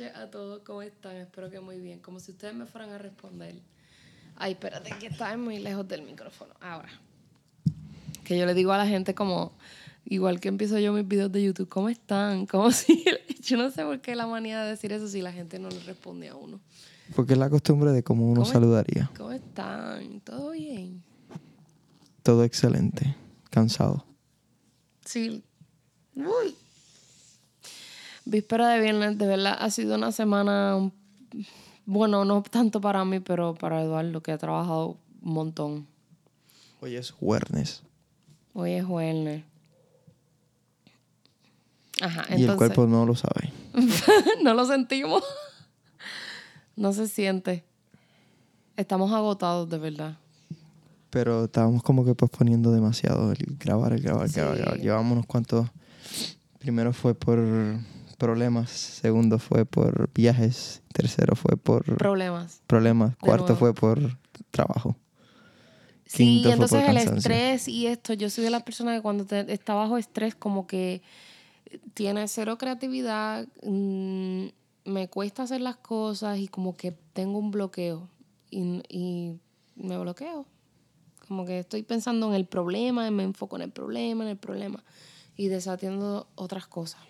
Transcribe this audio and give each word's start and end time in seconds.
noches 0.00 0.16
a 0.16 0.30
todos, 0.30 0.62
¿cómo 0.64 0.82
están? 0.82 1.16
Espero 1.16 1.50
que 1.50 1.60
muy 1.60 1.78
bien. 1.78 1.98
Como 2.00 2.20
si 2.20 2.32
ustedes 2.32 2.54
me 2.54 2.66
fueran 2.66 2.90
a 2.90 2.98
responder. 2.98 3.54
Ay, 4.36 4.52
espérate, 4.52 4.90
que 4.98 5.08
está 5.08 5.36
muy 5.36 5.58
lejos 5.58 5.86
del 5.86 6.02
micrófono. 6.02 6.54
Ahora. 6.60 6.88
Que 8.24 8.38
yo 8.38 8.46
le 8.46 8.54
digo 8.54 8.72
a 8.72 8.78
la 8.78 8.86
gente 8.86 9.14
como, 9.14 9.52
igual 10.04 10.40
que 10.40 10.48
empiezo 10.48 10.78
yo 10.78 10.92
mis 10.92 11.06
videos 11.06 11.30
de 11.32 11.42
YouTube, 11.42 11.68
¿cómo 11.68 11.88
están? 11.88 12.46
Como 12.50 12.70
si, 12.70 13.04
yo 13.42 13.56
no 13.56 13.70
sé 13.70 13.84
por 13.84 14.00
qué 14.00 14.14
la 14.14 14.26
manía 14.26 14.62
de 14.62 14.70
decir 14.70 14.92
eso 14.92 15.08
si 15.08 15.20
la 15.20 15.32
gente 15.32 15.58
no 15.58 15.68
le 15.68 15.80
responde 15.80 16.28
a 16.28 16.36
uno. 16.36 16.60
Porque 17.14 17.32
es 17.32 17.38
la 17.38 17.50
costumbre 17.50 17.90
de 17.90 18.02
cómo 18.02 18.30
uno 18.30 18.44
saludaría. 18.44 19.10
¿Cómo 19.16 19.32
están? 19.32 20.20
¿Todo 20.20 20.52
bien? 20.52 21.02
Todo 22.22 22.44
excelente. 22.44 23.16
Cansado. 23.50 24.06
Sí. 25.04 25.42
Uy. 26.14 26.54
Víspera 28.24 28.68
de 28.68 28.80
viernes, 28.80 29.18
de 29.18 29.26
verdad, 29.26 29.56
ha 29.58 29.70
sido 29.70 29.96
una 29.96 30.12
semana, 30.12 30.90
bueno, 31.86 32.24
no 32.24 32.42
tanto 32.42 32.80
para 32.80 33.04
mí, 33.04 33.20
pero 33.20 33.54
para 33.54 33.82
Eduardo, 33.82 34.22
que 34.22 34.32
ha 34.32 34.38
trabajado 34.38 34.96
un 35.22 35.32
montón. 35.32 35.86
Hoy 36.80 36.96
es 36.96 37.10
jueves. 37.10 37.82
Hoy 38.54 38.72
es 38.72 38.84
jueves. 38.84 39.44
Ajá, 42.00 42.24
Y 42.30 42.34
el 42.34 42.40
entonces, 42.42 42.56
cuerpo 42.56 42.86
no 42.86 43.04
lo 43.04 43.14
sabe. 43.14 43.52
no 44.42 44.54
lo 44.54 44.64
sentimos. 44.66 45.22
no 46.76 46.92
se 46.92 47.08
siente. 47.08 47.64
Estamos 48.76 49.12
agotados, 49.12 49.68
de 49.68 49.78
verdad. 49.78 50.16
Pero 51.10 51.44
estábamos 51.44 51.82
como 51.82 52.04
que 52.04 52.14
posponiendo 52.14 52.70
demasiado 52.72 53.32
el 53.32 53.56
grabar, 53.58 53.92
el 53.92 54.00
grabar, 54.00 54.26
el 54.26 54.32
grabar, 54.32 54.56
grabar. 54.56 54.78
Llevamos 54.78 55.12
unos 55.12 55.26
cuantos. 55.26 55.68
Primero 56.58 56.92
fue 56.92 57.14
por 57.14 57.38
problemas. 58.20 58.70
Segundo 58.70 59.38
fue 59.40 59.64
por 59.64 60.12
viajes. 60.12 60.82
Tercero 60.92 61.34
fue 61.34 61.56
por 61.56 61.84
Problemas. 61.96 62.62
problemas. 62.68 63.16
Cuarto 63.16 63.56
fue 63.56 63.74
por 63.74 63.98
trabajo. 64.52 64.96
Sí, 66.06 66.24
Quinto 66.24 66.48
fue 66.48 66.52
entonces 66.52 66.82
por 66.84 66.90
el 66.90 66.96
estrés 66.96 67.68
y 67.68 67.86
esto, 67.86 68.12
yo 68.14 68.30
soy 68.30 68.44
de 68.44 68.50
la 68.50 68.64
persona 68.64 68.94
que 68.96 69.00
cuando 69.02 69.24
te- 69.26 69.52
está 69.52 69.74
bajo 69.74 69.96
estrés 69.96 70.34
como 70.34 70.66
que 70.66 71.02
tiene 71.94 72.26
cero 72.28 72.58
creatividad, 72.58 73.46
mm, 73.62 74.46
me 74.86 75.08
cuesta 75.08 75.44
hacer 75.44 75.60
las 75.60 75.76
cosas 75.76 76.38
y 76.38 76.48
como 76.48 76.76
que 76.76 76.92
tengo 77.12 77.38
un 77.38 77.50
bloqueo 77.52 78.08
y, 78.50 78.82
y 78.88 79.38
me 79.76 79.96
bloqueo. 79.98 80.46
Como 81.28 81.46
que 81.46 81.60
estoy 81.60 81.84
pensando 81.84 82.26
en 82.28 82.34
el 82.34 82.44
problema 82.46 83.08
me 83.12 83.22
enfoco 83.22 83.54
en 83.56 83.62
el 83.62 83.70
problema, 83.70 84.24
en 84.24 84.30
el 84.30 84.36
problema 84.36 84.82
y 85.36 85.46
desatiendo 85.46 86.26
otras 86.34 86.66
cosas. 86.66 87.00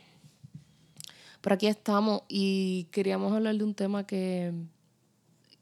Pero 1.41 1.55
aquí 1.55 1.67
estamos 1.67 2.23
y 2.29 2.85
queríamos 2.91 3.33
hablar 3.33 3.57
de 3.57 3.65
un 3.65 3.75
tema 3.75 4.07
que, 4.07 4.53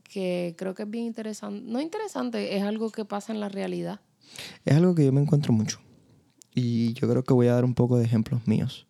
que 0.02 0.54
creo 0.58 0.74
que 0.74 0.82
es 0.82 0.90
bien 0.90 1.04
interesante. 1.04 1.62
No 1.70 1.80
interesante, 1.80 2.56
es 2.56 2.62
algo 2.62 2.90
que 2.90 3.04
pasa 3.04 3.32
en 3.32 3.40
la 3.40 3.48
realidad. 3.48 4.00
Es 4.64 4.74
algo 4.76 4.94
que 4.94 5.04
yo 5.04 5.12
me 5.12 5.20
encuentro 5.20 5.52
mucho. 5.52 5.78
Y 6.54 6.92
yo 6.94 7.08
creo 7.08 7.22
que 7.22 7.32
voy 7.32 7.46
a 7.46 7.54
dar 7.54 7.64
un 7.64 7.74
poco 7.74 7.96
de 7.98 8.04
ejemplos 8.04 8.46
míos. 8.46 8.86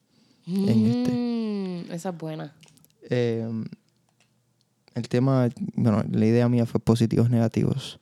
En 0.47 0.87
este. 0.87 1.13
Mm, 1.13 1.93
esa 1.93 2.09
es 2.11 2.17
buena. 2.19 2.55
Eh, 3.11 3.47
el 4.95 5.09
tema, 5.09 5.49
bueno, 5.75 6.03
la 6.11 6.27
idea 6.27 6.49
mía 6.49 6.65
fue 6.65 6.81
positivos 6.81 7.29
negativos. 7.29 8.01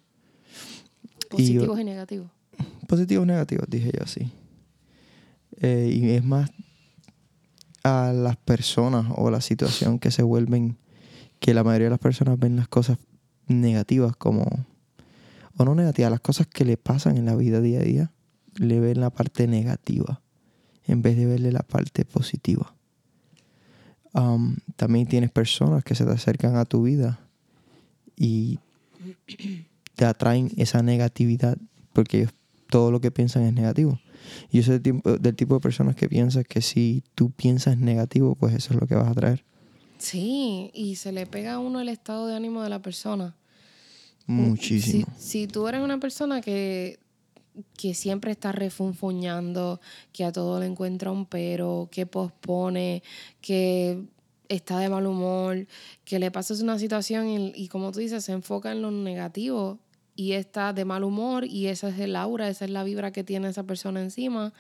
Y 1.37 1.55
yo- 1.55 1.61
Positivos 1.61 1.81
y 1.81 1.85
negativos. 1.85 2.31
Positivos 2.87 3.27
negativos, 3.27 3.67
dije 3.69 3.91
yo 3.93 4.05
así. 4.05 4.31
Eh, 5.61 5.91
y 5.93 6.11
es 6.11 6.25
más 6.25 6.51
a 7.87 8.13
las 8.13 8.37
personas 8.37 9.07
o 9.15 9.31
la 9.31 9.41
situación 9.41 10.01
que 10.01 10.11
se 10.11 10.25
vuelven, 10.25 10.77
que 11.39 11.55
la 11.55 11.63
mayoría 11.63 11.87
de 11.87 11.91
las 11.91 12.01
personas 12.01 12.37
ven 12.37 12.57
las 12.57 12.67
cosas 12.67 12.99
negativas 13.47 14.17
como, 14.17 14.45
o 15.57 15.65
no 15.65 15.77
negativas, 15.77 16.11
las 16.11 16.21
cosas 16.21 16.49
que 16.49 16.65
le 16.65 16.77
pasan 16.77 17.17
en 17.17 17.27
la 17.27 17.37
vida 17.37 17.61
día 17.61 17.79
a 17.79 17.85
día, 17.85 18.13
le 18.57 18.81
ven 18.81 19.01
la 19.01 19.11
parte 19.11 19.47
negativa 19.47 20.21
en 20.85 21.01
vez 21.01 21.17
de 21.17 21.27
verle 21.27 21.53
la 21.53 21.63
parte 21.63 22.05
positiva. 22.05 22.75
Um, 24.13 24.57
también 24.75 25.07
tienes 25.07 25.31
personas 25.31 25.85
que 25.85 25.95
se 25.95 26.05
te 26.05 26.11
acercan 26.11 26.57
a 26.57 26.65
tu 26.65 26.83
vida 26.83 27.21
y 28.17 28.59
te 29.95 30.07
atraen 30.07 30.51
esa 30.57 30.83
negatividad 30.83 31.57
porque 31.93 32.19
ellos 32.19 32.33
todo 32.69 32.91
lo 32.91 33.01
que 33.01 33.11
piensan 33.11 33.45
es 33.45 33.53
negativo. 33.53 34.01
Y 34.51 34.59
yo 34.59 34.63
soy 34.65 34.75
del 34.75 34.83
tipo, 34.83 35.19
del 35.19 35.37
tipo 35.37 35.55
de 35.55 35.61
personas 35.61 35.97
que 35.97 36.09
piensa 36.09 36.45
que 36.45 36.61
si 36.61 37.03
tú 37.15 37.31
piensas 37.31 37.79
negativo, 37.79 38.35
pues 38.35 38.55
eso 38.55 38.75
es 38.75 38.81
lo 38.81 38.87
que 38.87 38.95
vas 38.95 39.09
a 39.09 39.15
traer. 39.15 39.45
Sí, 39.99 40.71
y 40.75 40.97
se 40.97 41.13
le 41.13 41.27
pega 41.27 41.55
a 41.55 41.59
uno 41.59 41.81
el 41.81 41.89
estado 41.89 42.27
de 42.27 42.37
ánimo 42.37 42.63
de 42.63 42.69
la 42.69 42.83
persona. 42.83 43.37
Muchísimo. 44.27 45.07
Si, 45.17 45.41
si 45.41 45.47
tú 45.47 45.67
eres 45.69 45.81
una 45.81 45.99
persona 45.99 46.41
que, 46.41 46.99
que 47.77 47.95
siempre 47.95 48.33
está 48.33 48.53
refunfuñando, 48.53 49.81
que 50.13 50.25
a 50.25 50.33
todo 50.33 50.61
le 50.61 50.67
encuentra 50.67 51.13
un 51.13 51.27
pero, 51.27 51.89
que 51.91 52.07
pospone, 52.07 53.03
que 53.41 54.05
está 54.49 54.79
de 54.79 54.89
mal 54.89 55.07
humor, 55.07 55.67
que 56.05 56.19
le 56.19 56.31
pasas 56.31 56.61
una 56.61 56.79
situación 56.79 57.29
y, 57.29 57.53
y 57.55 57.69
como 57.69 57.93
tú 57.93 58.01
dices, 58.01 58.25
se 58.25 58.33
enfoca 58.33 58.73
en 58.73 58.83
lo 58.83 58.91
negativo 58.91 59.79
y 60.17 60.33
está 60.33 60.73
de 60.73 60.85
mal 60.85 61.05
humor 61.05 61.45
y 61.45 61.67
esa 61.67 61.89
es 61.91 61.99
el 62.01 62.17
aura, 62.17 62.49
esa 62.49 62.65
es 62.65 62.71
la 62.71 62.83
vibra 62.85 63.13
que 63.13 63.23
tiene 63.23 63.49
esa 63.49 63.63
persona 63.65 64.01
encima, 64.01 64.53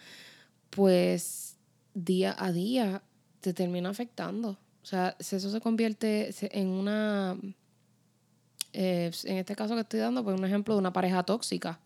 pues 0.71 1.57
día 1.95 2.37
a 2.39 2.53
día 2.53 3.03
te 3.41 3.55
termina 3.55 3.89
afectando. 3.89 4.51
O 4.83 4.87
sea, 4.87 5.17
si 5.19 5.35
eso 5.37 5.51
se 5.51 5.61
convierte 5.61 6.33
en 6.57 6.69
una 6.69 7.37
eh, 8.73 9.11
en 9.25 9.37
este 9.39 9.57
caso 9.57 9.75
que 9.75 9.81
estoy 9.81 10.01
dando, 10.01 10.23
pues 10.23 10.39
un 10.39 10.45
ejemplo 10.45 10.75
de 10.75 10.81
una 10.81 10.93
pareja 10.93 11.23
tóxica 11.23 11.81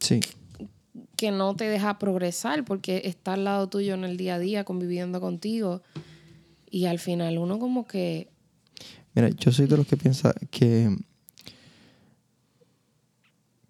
Sí. 0.00 0.20
que 1.16 1.30
no 1.30 1.56
te 1.56 1.64
deja 1.64 1.98
progresar 1.98 2.64
porque 2.64 3.02
está 3.06 3.32
al 3.32 3.44
lado 3.44 3.68
tuyo 3.68 3.94
en 3.94 4.04
el 4.04 4.18
día 4.18 4.34
a 4.34 4.38
día, 4.38 4.64
conviviendo 4.64 5.20
contigo. 5.20 5.80
Y 6.70 6.84
al 6.84 6.98
final 6.98 7.38
uno 7.38 7.58
como 7.58 7.86
que, 7.86 8.28
Mira, 9.14 9.30
yo 9.30 9.50
soy 9.50 9.66
de 9.66 9.78
los 9.78 9.86
que 9.86 9.96
piensa 9.96 10.34
que 10.50 10.94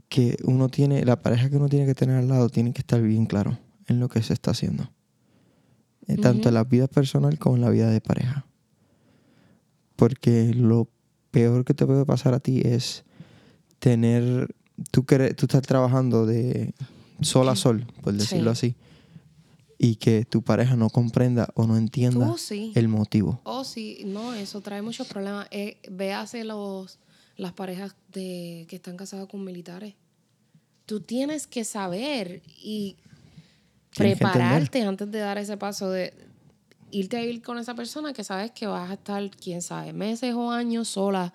que 0.08 0.36
uno 0.44 0.68
tiene, 0.68 1.04
la 1.04 1.20
pareja 1.20 1.50
que 1.50 1.56
uno 1.56 1.68
tiene 1.68 1.86
que 1.86 1.94
tener 1.94 2.16
al 2.16 2.28
lado 2.28 2.48
tiene 2.48 2.72
que 2.72 2.80
estar 2.80 3.00
bien 3.02 3.26
claro 3.26 3.58
en 3.86 4.00
lo 4.00 4.08
que 4.08 4.22
se 4.22 4.32
está 4.32 4.52
haciendo. 4.52 4.90
Eh, 6.06 6.16
Tanto 6.16 6.48
en 6.48 6.54
la 6.54 6.64
vida 6.64 6.86
personal 6.86 7.38
como 7.38 7.56
en 7.56 7.62
la 7.62 7.70
vida 7.70 7.90
de 7.90 8.00
pareja. 8.00 8.46
Porque 9.96 10.54
lo 10.54 10.88
peor 11.30 11.64
que 11.64 11.74
te 11.74 11.84
puede 11.86 12.06
pasar 12.06 12.34
a 12.34 12.40
ti 12.40 12.62
es 12.64 13.04
tener, 13.78 14.54
tú, 14.90 15.02
tú 15.02 15.46
estás 15.46 15.62
trabajando 15.62 16.24
de 16.24 16.74
sol 17.20 17.48
a 17.48 17.56
sol, 17.56 17.86
por 18.02 18.14
decirlo 18.14 18.50
así, 18.50 18.76
y 19.76 19.96
que 19.96 20.24
tu 20.24 20.42
pareja 20.42 20.76
no 20.76 20.88
comprenda 20.88 21.50
o 21.54 21.66
no 21.66 21.76
entienda 21.76 22.34
sí. 22.38 22.72
el 22.74 22.88
motivo. 22.88 23.40
Oh, 23.44 23.64
sí, 23.64 24.02
no, 24.06 24.34
eso 24.34 24.60
trae 24.60 24.82
muchos 24.82 25.06
problemas. 25.06 25.46
Eh, 25.50 25.78
véase 25.90 26.44
los, 26.44 26.98
las 27.38 27.52
parejas 27.52 27.94
de, 28.12 28.66
que 28.68 28.76
están 28.76 28.96
casadas 28.96 29.26
con 29.28 29.42
militares. 29.44 29.94
Tú 30.84 31.00
tienes 31.00 31.46
que 31.46 31.64
saber 31.64 32.42
y 32.62 32.96
Tienes 33.90 34.18
prepararte 34.18 34.82
antes 34.82 35.10
de 35.10 35.20
dar 35.20 35.38
ese 35.38 35.56
paso 35.56 35.90
de 35.90 36.12
irte 36.90 37.16
a 37.16 37.24
ir 37.24 37.40
con 37.40 37.58
esa 37.58 37.74
persona 37.74 38.12
que 38.12 38.24
sabes 38.24 38.50
que 38.50 38.66
vas 38.66 38.90
a 38.90 38.94
estar, 38.94 39.30
quién 39.30 39.62
sabe, 39.62 39.92
meses 39.92 40.34
o 40.34 40.50
años 40.50 40.88
sola. 40.88 41.32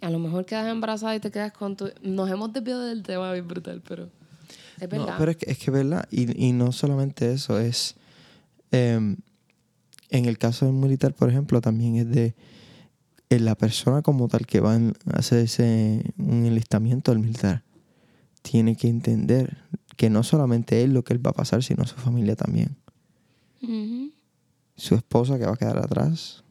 A 0.00 0.10
lo 0.10 0.18
mejor 0.18 0.46
quedas 0.46 0.68
embarazada 0.68 1.16
y 1.16 1.20
te 1.20 1.30
quedas 1.30 1.52
con 1.52 1.76
tu... 1.76 1.90
Nos 2.02 2.30
hemos 2.30 2.52
desviado 2.52 2.84
del 2.84 3.02
tema 3.02 3.32
bien 3.32 3.48
brutal, 3.48 3.82
pero 3.86 4.10
es 4.78 4.88
verdad. 4.88 5.06
No, 5.06 5.18
pero 5.18 5.32
es 5.32 5.36
que, 5.36 5.50
es 5.50 5.58
que 5.58 5.70
verdad, 5.70 6.06
y, 6.10 6.46
y 6.46 6.52
no 6.52 6.70
solamente 6.72 7.32
eso, 7.32 7.58
es 7.58 7.96
em, 8.70 9.16
en 10.08 10.24
el 10.26 10.38
caso 10.38 10.66
del 10.66 10.74
militar, 10.74 11.14
por 11.14 11.28
ejemplo, 11.28 11.60
también 11.60 11.96
es 11.96 12.08
de 12.10 12.34
eh, 13.30 13.38
la 13.40 13.54
persona 13.54 14.02
como 14.02 14.28
tal 14.28 14.44
que 14.46 14.60
va 14.60 14.74
en- 14.76 14.94
a 15.12 15.18
hacerse 15.18 16.12
un 16.18 16.44
enlistamiento 16.46 17.12
al 17.12 17.18
militar, 17.20 17.62
tiene 18.42 18.76
que 18.76 18.88
entender 18.88 19.56
que 19.96 20.10
no 20.10 20.22
solamente 20.22 20.82
él 20.82 20.92
lo 20.94 21.04
que 21.04 21.12
él 21.14 21.24
va 21.24 21.30
a 21.30 21.34
pasar, 21.34 21.62
sino 21.62 21.86
su 21.86 21.96
familia 21.96 22.36
también. 22.36 22.76
Su 24.76 24.94
esposa 24.94 25.38
que 25.38 25.44
va 25.46 25.52
a 25.52 25.56
quedar 25.56 25.78
atrás, 25.78 26.42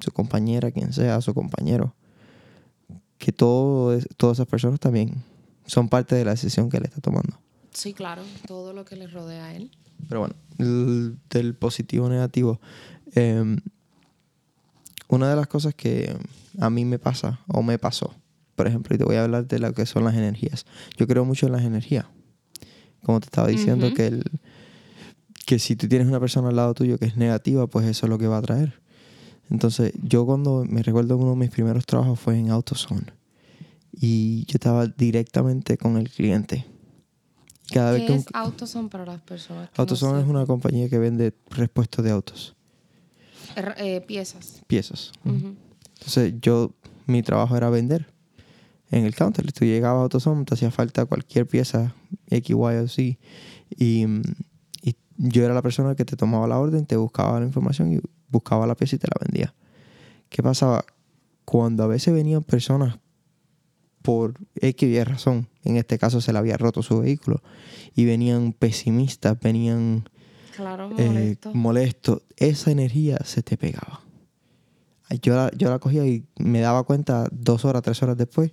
su 0.00 0.10
compañera, 0.12 0.70
quien 0.70 0.92
sea, 0.92 1.20
su 1.20 1.34
compañero. 1.34 1.94
Que 3.18 3.32
todo 3.32 3.98
todas 4.16 4.38
esas 4.38 4.46
personas 4.46 4.80
también 4.80 5.22
son 5.66 5.88
parte 5.90 6.14
de 6.16 6.24
la 6.24 6.30
decisión 6.30 6.70
que 6.70 6.78
él 6.78 6.84
está 6.84 7.00
tomando. 7.02 7.38
Sí, 7.72 7.92
claro, 7.92 8.22
todo 8.46 8.72
lo 8.72 8.84
que 8.86 8.96
le 8.96 9.06
rodea 9.06 9.44
a 9.46 9.54
él. 9.54 9.70
Pero 10.08 10.20
bueno, 10.20 10.34
el- 10.58 11.18
del 11.28 11.54
positivo 11.54 12.08
negativo. 12.08 12.60
eh, 13.14 13.56
una 15.10 15.28
de 15.28 15.36
las 15.36 15.46
cosas 15.46 15.74
que 15.74 16.16
a 16.58 16.70
mí 16.70 16.84
me 16.84 16.98
pasa 16.98 17.40
o 17.48 17.62
me 17.62 17.78
pasó, 17.78 18.14
por 18.54 18.66
ejemplo, 18.66 18.94
y 18.94 18.98
te 18.98 19.04
voy 19.04 19.16
a 19.16 19.24
hablar 19.24 19.46
de 19.46 19.58
lo 19.58 19.72
que 19.72 19.86
son 19.86 20.04
las 20.04 20.14
energías. 20.14 20.66
Yo 20.96 21.06
creo 21.06 21.24
mucho 21.24 21.46
en 21.46 21.52
las 21.52 21.62
energías. 21.62 22.06
Como 23.02 23.20
te 23.20 23.26
estaba 23.26 23.48
diciendo, 23.48 23.92
que, 23.94 24.06
el, 24.06 24.24
que 25.46 25.58
si 25.58 25.74
tú 25.74 25.88
tienes 25.88 26.06
una 26.06 26.20
persona 26.20 26.48
al 26.48 26.56
lado 26.56 26.74
tuyo 26.74 26.98
que 26.98 27.06
es 27.06 27.16
negativa, 27.16 27.66
pues 27.66 27.86
eso 27.86 28.06
es 28.06 28.10
lo 28.10 28.18
que 28.18 28.26
va 28.26 28.38
a 28.38 28.42
traer. 28.42 28.80
Entonces, 29.50 29.92
yo 30.02 30.26
cuando 30.26 30.64
me 30.68 30.82
recuerdo 30.82 31.16
uno 31.16 31.30
de 31.30 31.36
mis 31.36 31.50
primeros 31.50 31.86
trabajos 31.86 32.20
fue 32.20 32.38
en 32.38 32.50
AutoZone. 32.50 33.06
Y 33.92 34.44
yo 34.46 34.54
estaba 34.54 34.86
directamente 34.86 35.76
con 35.76 35.96
el 35.96 36.08
cliente. 36.08 36.66
Cada 37.72 37.92
¿Qué 37.92 37.98
vez 37.98 38.06
que 38.06 38.14
es 38.16 38.26
AutoZone 38.32 38.88
para 38.88 39.06
las 39.06 39.20
personas? 39.22 39.70
AutoZone 39.76 40.20
es 40.20 40.28
una 40.28 40.46
compañía 40.46 40.88
que 40.88 40.98
vende 40.98 41.34
repuestos 41.50 42.04
de 42.04 42.10
autos. 42.10 42.54
Eh, 43.56 44.00
piezas. 44.00 44.62
Piezas. 44.66 45.12
Entonces, 45.24 46.34
yo, 46.40 46.72
mi 47.06 47.22
trabajo 47.22 47.56
era 47.56 47.70
vender 47.70 48.06
en 48.90 49.04
el 49.04 49.14
counter. 49.14 49.52
Tú 49.52 49.64
llegabas 49.64 50.00
a 50.00 50.02
AutoZone, 50.02 50.44
te 50.44 50.54
hacía 50.54 50.70
falta 50.70 51.06
cualquier 51.06 51.46
pieza 51.46 51.94
X, 52.28 52.50
Y 52.50 52.54
o 52.54 52.88
Z. 52.88 53.02
Y, 53.02 53.18
y 54.82 54.96
yo 55.16 55.44
era 55.44 55.54
la 55.54 55.62
persona 55.62 55.94
que 55.94 56.04
te 56.04 56.16
tomaba 56.16 56.46
la 56.46 56.58
orden, 56.58 56.86
te 56.86 56.96
buscaba 56.96 57.40
la 57.40 57.46
información 57.46 57.92
y 57.92 58.00
buscaba 58.28 58.66
la 58.66 58.74
pieza 58.74 58.96
y 58.96 58.98
te 58.98 59.08
la 59.08 59.16
vendía. 59.24 59.54
¿Qué 60.28 60.42
pasaba? 60.42 60.84
Cuando 61.44 61.82
a 61.82 61.86
veces 61.86 62.14
venían 62.14 62.42
personas 62.42 62.98
por 64.02 64.34
X 64.54 64.88
y 64.88 65.04
razón, 65.04 65.48
en 65.64 65.76
este 65.76 65.98
caso 65.98 66.20
se 66.20 66.32
le 66.32 66.38
había 66.38 66.56
roto 66.56 66.82
su 66.82 67.00
vehículo, 67.00 67.42
y 67.94 68.04
venían 68.04 68.52
pesimistas, 68.52 69.38
venían 69.40 70.08
claro, 70.60 70.90
eh, 70.98 71.36
molestos, 71.52 72.22
esa 72.36 72.70
energía 72.70 73.18
se 73.24 73.42
te 73.42 73.56
pegaba. 73.56 74.02
Yo 75.22 75.34
la, 75.34 75.50
yo 75.56 75.70
la 75.70 75.78
cogía 75.78 76.06
y 76.06 76.24
me 76.38 76.60
daba 76.60 76.84
cuenta 76.84 77.26
dos 77.32 77.64
horas, 77.64 77.82
tres 77.82 78.00
horas 78.02 78.16
después 78.16 78.52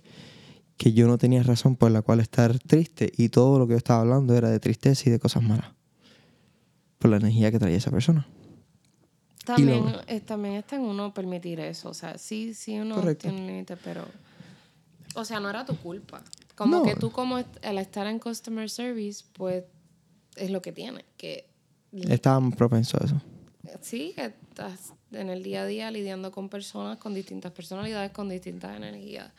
que 0.78 0.92
yo 0.92 1.06
no 1.06 1.18
tenía 1.18 1.42
razón 1.42 1.76
por 1.76 1.90
la 1.90 2.02
cual 2.02 2.20
estar 2.20 2.58
triste 2.60 3.12
y 3.16 3.28
todo 3.28 3.58
lo 3.58 3.66
que 3.66 3.72
yo 3.72 3.76
estaba 3.76 4.00
hablando 4.00 4.34
era 4.34 4.48
de 4.48 4.60
tristeza 4.60 5.08
y 5.08 5.12
de 5.12 5.18
cosas 5.18 5.42
malas. 5.42 5.72
Por 6.98 7.10
la 7.10 7.16
energía 7.18 7.50
que 7.50 7.58
traía 7.58 7.76
esa 7.76 7.90
persona. 7.90 8.26
También, 9.44 9.84
eh, 10.06 10.20
también 10.20 10.54
está 10.54 10.76
en 10.76 10.82
uno 10.82 11.12
permitir 11.12 11.60
eso. 11.60 11.90
O 11.90 11.94
sea, 11.94 12.16
sí, 12.16 12.54
sí 12.54 12.78
uno 12.78 13.02
tiene 13.16 13.40
un 13.40 13.46
límite, 13.46 13.76
pero... 13.76 14.04
O 15.14 15.24
sea, 15.24 15.40
no 15.40 15.50
era 15.50 15.64
tu 15.64 15.76
culpa. 15.76 16.22
Como 16.54 16.82
que 16.82 16.94
tú 16.94 17.10
como 17.10 17.36
al 17.36 17.78
estar 17.78 18.06
en 18.06 18.18
customer 18.18 18.68
service, 18.70 19.24
pues 19.32 19.64
es 20.36 20.50
lo 20.50 20.62
que 20.62 20.72
tiene. 20.72 21.04
Que 21.16 21.48
Estábamos 21.92 22.54
propensos 22.56 23.00
a 23.00 23.04
eso. 23.04 23.20
Sí, 23.80 24.12
que 24.14 24.26
estás 24.26 24.92
en 25.12 25.30
el 25.30 25.42
día 25.42 25.62
a 25.62 25.66
día 25.66 25.90
lidiando 25.90 26.30
con 26.30 26.48
personas 26.48 26.98
con 26.98 27.14
distintas 27.14 27.52
personalidades, 27.52 28.12
con 28.12 28.28
distintas 28.28 28.76
energías. 28.76 29.32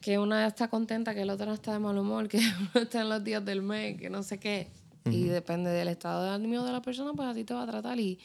Que 0.00 0.18
una 0.18 0.46
está 0.46 0.68
contenta, 0.68 1.14
que 1.14 1.24
la 1.24 1.34
otra 1.34 1.46
no 1.46 1.54
está 1.54 1.72
de 1.72 1.78
mal 1.78 1.96
humor, 1.96 2.28
que 2.30 2.38
uno 2.38 2.82
está 2.82 3.02
en 3.02 3.08
los 3.08 3.22
días 3.22 3.44
del 3.44 3.62
mes, 3.62 4.00
que 4.00 4.10
no 4.10 4.22
sé 4.22 4.38
qué. 4.38 4.70
Y 5.04 5.24
depende 5.24 5.70
del 5.70 5.88
estado 5.88 6.22
de 6.24 6.30
ánimo 6.30 6.64
de 6.64 6.70
la 6.70 6.80
persona, 6.80 7.12
pues 7.12 7.28
así 7.28 7.42
te 7.42 7.54
va 7.54 7.62
a 7.62 7.66
tratar. 7.66 7.98
Y 7.98 8.20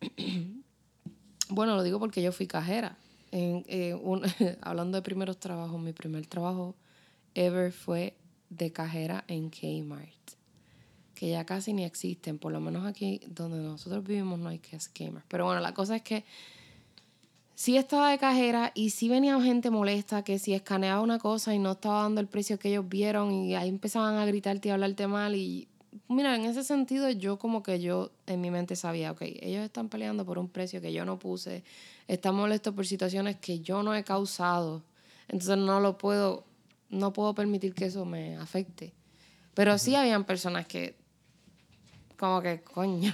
bueno, 1.48 1.74
lo 1.74 1.82
digo 1.82 1.98
porque 1.98 2.22
yo 2.22 2.32
fui 2.32 2.46
cajera. 2.46 2.98
En, 3.30 3.64
eh, 3.66 3.96
hablando 4.60 4.98
de 4.98 5.02
primeros 5.02 5.38
trabajos, 5.38 5.80
mi 5.80 5.92
primer 5.92 6.26
trabajo 6.26 6.76
ever 7.34 7.72
fue 7.72 8.14
de 8.50 8.72
cajera 8.72 9.24
en 9.28 9.48
Kmart, 9.48 10.32
que 11.22 11.30
ya 11.30 11.46
casi 11.46 11.72
ni 11.72 11.84
existen, 11.84 12.36
por 12.36 12.50
lo 12.50 12.58
menos 12.58 12.84
aquí 12.84 13.20
donde 13.28 13.58
nosotros 13.58 14.02
vivimos 14.02 14.40
no 14.40 14.48
hay 14.48 14.58
que 14.58 14.76
Kmart. 14.76 15.24
Pero 15.28 15.44
bueno, 15.44 15.60
la 15.60 15.72
cosa 15.72 15.94
es 15.94 16.02
que 16.02 16.24
sí 17.54 17.76
estaba 17.76 18.10
de 18.10 18.18
cajera 18.18 18.72
y 18.74 18.90
sí 18.90 19.08
venía 19.08 19.40
gente 19.40 19.70
molesta 19.70 20.24
que 20.24 20.40
si 20.40 20.52
escaneaba 20.52 21.00
una 21.00 21.20
cosa 21.20 21.54
y 21.54 21.60
no 21.60 21.70
estaba 21.70 22.02
dando 22.02 22.20
el 22.20 22.26
precio 22.26 22.58
que 22.58 22.70
ellos 22.70 22.88
vieron 22.88 23.30
y 23.30 23.54
ahí 23.54 23.68
empezaban 23.68 24.16
a 24.16 24.26
gritarte 24.26 24.66
y 24.66 24.70
a 24.72 24.74
hablarte 24.74 25.06
mal 25.06 25.36
y 25.36 25.68
mira, 26.08 26.34
en 26.34 26.44
ese 26.44 26.64
sentido 26.64 27.08
yo 27.08 27.38
como 27.38 27.62
que 27.62 27.78
yo 27.78 28.10
en 28.26 28.40
mi 28.40 28.50
mente 28.50 28.74
sabía, 28.74 29.12
ok, 29.12 29.22
ellos 29.22 29.62
están 29.62 29.88
peleando 29.88 30.26
por 30.26 30.40
un 30.40 30.48
precio 30.48 30.80
que 30.80 30.92
yo 30.92 31.04
no 31.04 31.20
puse, 31.20 31.62
están 32.08 32.34
molestos 32.34 32.74
por 32.74 32.84
situaciones 32.84 33.36
que 33.36 33.60
yo 33.60 33.84
no 33.84 33.94
he 33.94 34.02
causado, 34.02 34.82
entonces 35.28 35.56
no 35.56 35.78
lo 35.78 35.98
puedo, 35.98 36.42
no 36.90 37.12
puedo 37.12 37.32
permitir 37.32 37.74
que 37.74 37.84
eso 37.84 38.04
me 38.04 38.34
afecte. 38.38 38.92
Pero 39.54 39.76
sí 39.76 39.94
habían 39.94 40.24
personas 40.24 40.66
que, 40.66 41.00
como 42.22 42.40
que, 42.40 42.60
coño, 42.62 43.12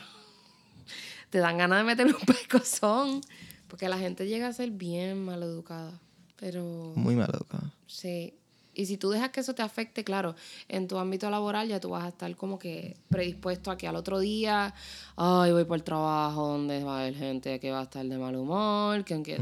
te 1.30 1.38
dan 1.38 1.56
ganas 1.56 1.78
de 1.78 1.84
meter 1.84 2.06
un 2.08 2.20
pecozón, 2.26 3.22
porque 3.66 3.88
la 3.88 3.96
gente 3.96 4.28
llega 4.28 4.48
a 4.48 4.52
ser 4.52 4.70
bien 4.70 5.24
mal 5.24 5.42
educada, 5.42 5.98
pero... 6.36 6.92
Muy 6.94 7.16
mal 7.16 7.30
educada. 7.32 7.72
Sí, 7.86 8.34
y 8.74 8.84
si 8.84 8.98
tú 8.98 9.08
dejas 9.08 9.30
que 9.30 9.40
eso 9.40 9.54
te 9.54 9.62
afecte, 9.62 10.04
claro, 10.04 10.34
en 10.68 10.88
tu 10.88 10.98
ámbito 10.98 11.30
laboral 11.30 11.68
ya 11.68 11.80
tú 11.80 11.88
vas 11.88 12.04
a 12.04 12.08
estar 12.08 12.36
como 12.36 12.58
que 12.58 12.98
predispuesto 13.08 13.70
a 13.70 13.78
que 13.78 13.88
al 13.88 13.96
otro 13.96 14.18
día, 14.18 14.74
ay, 15.16 15.52
voy 15.52 15.64
por 15.64 15.78
el 15.78 15.84
trabajo 15.84 16.46
donde 16.46 16.84
va 16.84 16.98
a 16.98 17.00
haber 17.00 17.14
gente 17.14 17.58
que 17.60 17.70
va 17.70 17.80
a 17.80 17.84
estar 17.84 18.04
de 18.04 18.18
mal 18.18 18.36
humor, 18.36 19.06
que 19.06 19.14
aunque, 19.14 19.40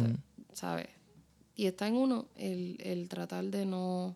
¿sabes? 0.52 0.86
Y 1.56 1.66
está 1.66 1.88
en 1.88 1.96
uno 1.96 2.28
el, 2.36 2.76
el 2.78 3.08
tratar 3.08 3.46
de 3.46 3.66
no, 3.66 4.14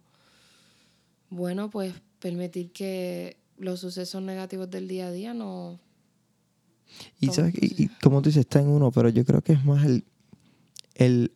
bueno, 1.29 1.71
pues 1.71 1.93
permitir 2.21 2.71
que 2.71 3.40
los 3.61 3.81
sucesos 3.81 4.23
negativos 4.23 4.71
del 4.71 4.89
día 4.89 5.09
a 5.09 5.11
día 5.13 5.35
no... 5.35 5.79
Y, 7.21 7.29
¿sabes? 7.29 7.55
y, 7.57 7.87
como 8.03 8.21
tú 8.21 8.31
dices, 8.31 8.41
está 8.41 8.61
en 8.61 8.69
uno, 8.69 8.91
pero 8.91 9.09
yo 9.09 9.25
creo 9.25 9.43
que 9.43 9.53
es 9.53 9.65
más 9.65 9.85
el, 9.85 10.05
el 10.95 11.33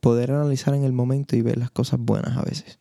poder 0.00 0.30
analizar 0.30 0.74
en 0.74 0.84
el 0.84 0.92
momento 0.92 1.36
y 1.36 1.42
ver 1.42 1.58
las 1.58 1.70
cosas 1.70 2.00
buenas 2.00 2.38
a 2.38 2.42
veces 2.42 2.78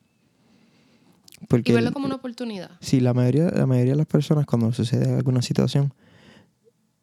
y 1.63 1.72
verlo 1.72 1.92
como 1.92 2.06
una 2.06 2.16
oportunidad. 2.16 2.72
Sí, 2.80 3.00
la 3.00 3.13
mayoría, 3.13 3.50
la 3.50 3.66
mayoría 3.66 3.94
de 3.94 3.98
las 3.98 4.07
personas 4.07 4.45
cuando 4.45 4.72
sucede 4.74 5.13
alguna 5.13 5.42
situación, 5.42 5.94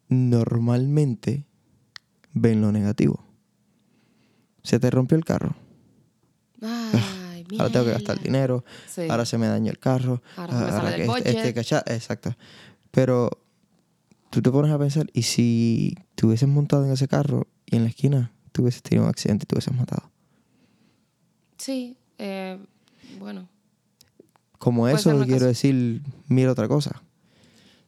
normalmente 0.09 1.45
ven 2.33 2.61
lo 2.61 2.71
negativo. 2.71 3.23
Se 4.63 4.79
te 4.79 4.89
rompió 4.89 5.17
el 5.17 5.25
carro. 5.25 5.55
Ahora 7.57 7.71
tengo 7.71 7.85
que 7.85 7.91
gastar 7.91 8.21
dinero. 8.21 8.63
Ahora 9.09 9.25
se 9.25 9.37
me 9.37 9.47
dañó 9.47 9.71
el 9.71 9.79
carro. 9.79 10.21
Ahora, 10.35 10.53
me 10.53 10.71
sale 10.71 10.91
del 10.91 11.09
este, 11.25 11.59
este 11.59 11.93
Exacto. 11.93 12.35
Pero 12.91 13.29
tú 14.29 14.41
te 14.41 14.51
pones 14.51 14.71
a 14.71 14.79
pensar, 14.79 15.07
¿y 15.13 15.23
si 15.23 15.95
te 16.15 16.25
hubieses 16.25 16.49
montado 16.49 16.85
en 16.85 16.91
ese 16.91 17.07
carro 17.07 17.47
y 17.65 17.75
en 17.75 17.83
la 17.83 17.89
esquina 17.89 18.31
tú 18.51 18.63
hubieses 18.63 18.81
tenido 18.81 19.03
un 19.03 19.09
accidente 19.09 19.43
y 19.43 19.47
te 19.47 19.55
hubieses 19.55 19.73
matado? 19.73 20.09
Sí, 21.57 21.95
eh, 22.17 22.57
bueno. 23.19 23.47
Como 24.57 24.87
eso, 24.87 25.25
quiero 25.25 25.47
decir, 25.47 26.01
mira 26.27 26.51
otra 26.51 26.67
cosa. 26.67 27.01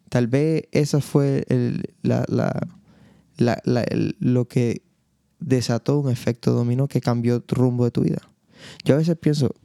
Tal 0.10 0.28
vez 0.28 0.66
eso 0.72 1.02
fue 1.02 1.46
la, 2.02 2.26
lo 4.20 4.48
que 4.48 4.84
desató 5.40 6.00
un 6.00 6.10
efecto 6.10 6.52
dominó 6.52 6.88
que 6.88 7.02
cambió 7.02 7.36
el 7.36 7.44
rumbo 7.48 7.86
de 7.86 7.92
tu 7.92 8.02
vida. 8.02 8.22
Yo 8.86 8.96
a 8.96 8.98
veces 8.98 9.18
pienso 9.18 9.56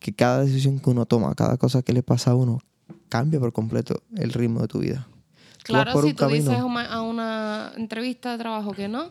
que 0.00 0.14
cada 0.14 0.44
decisión 0.44 0.80
que 0.80 0.90
uno 0.90 1.06
toma, 1.06 1.34
cada 1.34 1.56
cosa 1.56 1.82
que 1.82 1.92
le 1.92 2.02
pasa 2.02 2.32
a 2.32 2.34
uno, 2.34 2.60
cambia 3.08 3.40
por 3.40 3.52
completo 3.52 4.02
el 4.16 4.32
ritmo 4.32 4.60
de 4.60 4.68
tu 4.68 4.78
vida. 4.80 5.06
Claro, 5.64 6.00
si 6.02 6.14
tú 6.14 6.26
dices 6.26 6.58
a 6.58 7.02
una 7.02 7.72
entrevista 7.76 8.32
de 8.32 8.38
trabajo 8.38 8.72
que 8.72 8.88
no, 8.88 9.10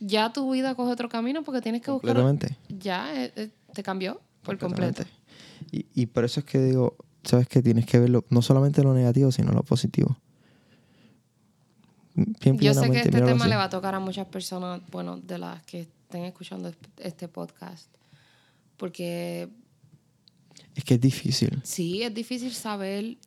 ya 0.00 0.32
tu 0.32 0.50
vida 0.50 0.74
coge 0.74 0.92
otro 0.92 1.08
camino 1.08 1.44
porque 1.44 1.60
tienes 1.60 1.82
que 1.82 1.90
buscar. 1.90 2.16
Ya 2.68 3.14
eh, 3.14 3.32
eh, 3.36 3.50
te 3.72 3.82
cambió 3.82 4.20
por 4.42 4.58
completo. 4.58 5.04
Y, 5.70 5.86
y 5.94 6.06
por 6.06 6.24
eso 6.24 6.40
es 6.40 6.46
que 6.46 6.58
digo, 6.58 6.96
sabes 7.22 7.46
que 7.46 7.62
tienes 7.62 7.86
que 7.86 7.98
verlo 7.98 8.24
no 8.30 8.42
solamente 8.42 8.82
lo 8.82 8.94
negativo, 8.94 9.30
sino 9.30 9.52
lo 9.52 9.62
positivo. 9.62 10.16
Yo 12.14 12.74
sé 12.74 12.90
que 12.90 13.00
este 13.00 13.22
tema 13.22 13.46
le 13.46 13.56
va 13.56 13.64
a 13.64 13.70
tocar 13.70 13.94
a 13.94 14.00
muchas 14.00 14.26
personas, 14.26 14.80
bueno, 14.90 15.16
de 15.18 15.38
las 15.38 15.62
que 15.62 15.80
estén 15.80 16.24
escuchando 16.24 16.72
este 16.98 17.28
podcast, 17.28 17.88
porque... 18.80 19.48
Es 20.74 20.84
que 20.84 20.94
es 20.94 21.00
difícil. 21.00 21.60
Sí, 21.62 22.02
es 22.02 22.12
difícil 22.14 22.52
saber... 22.52 23.18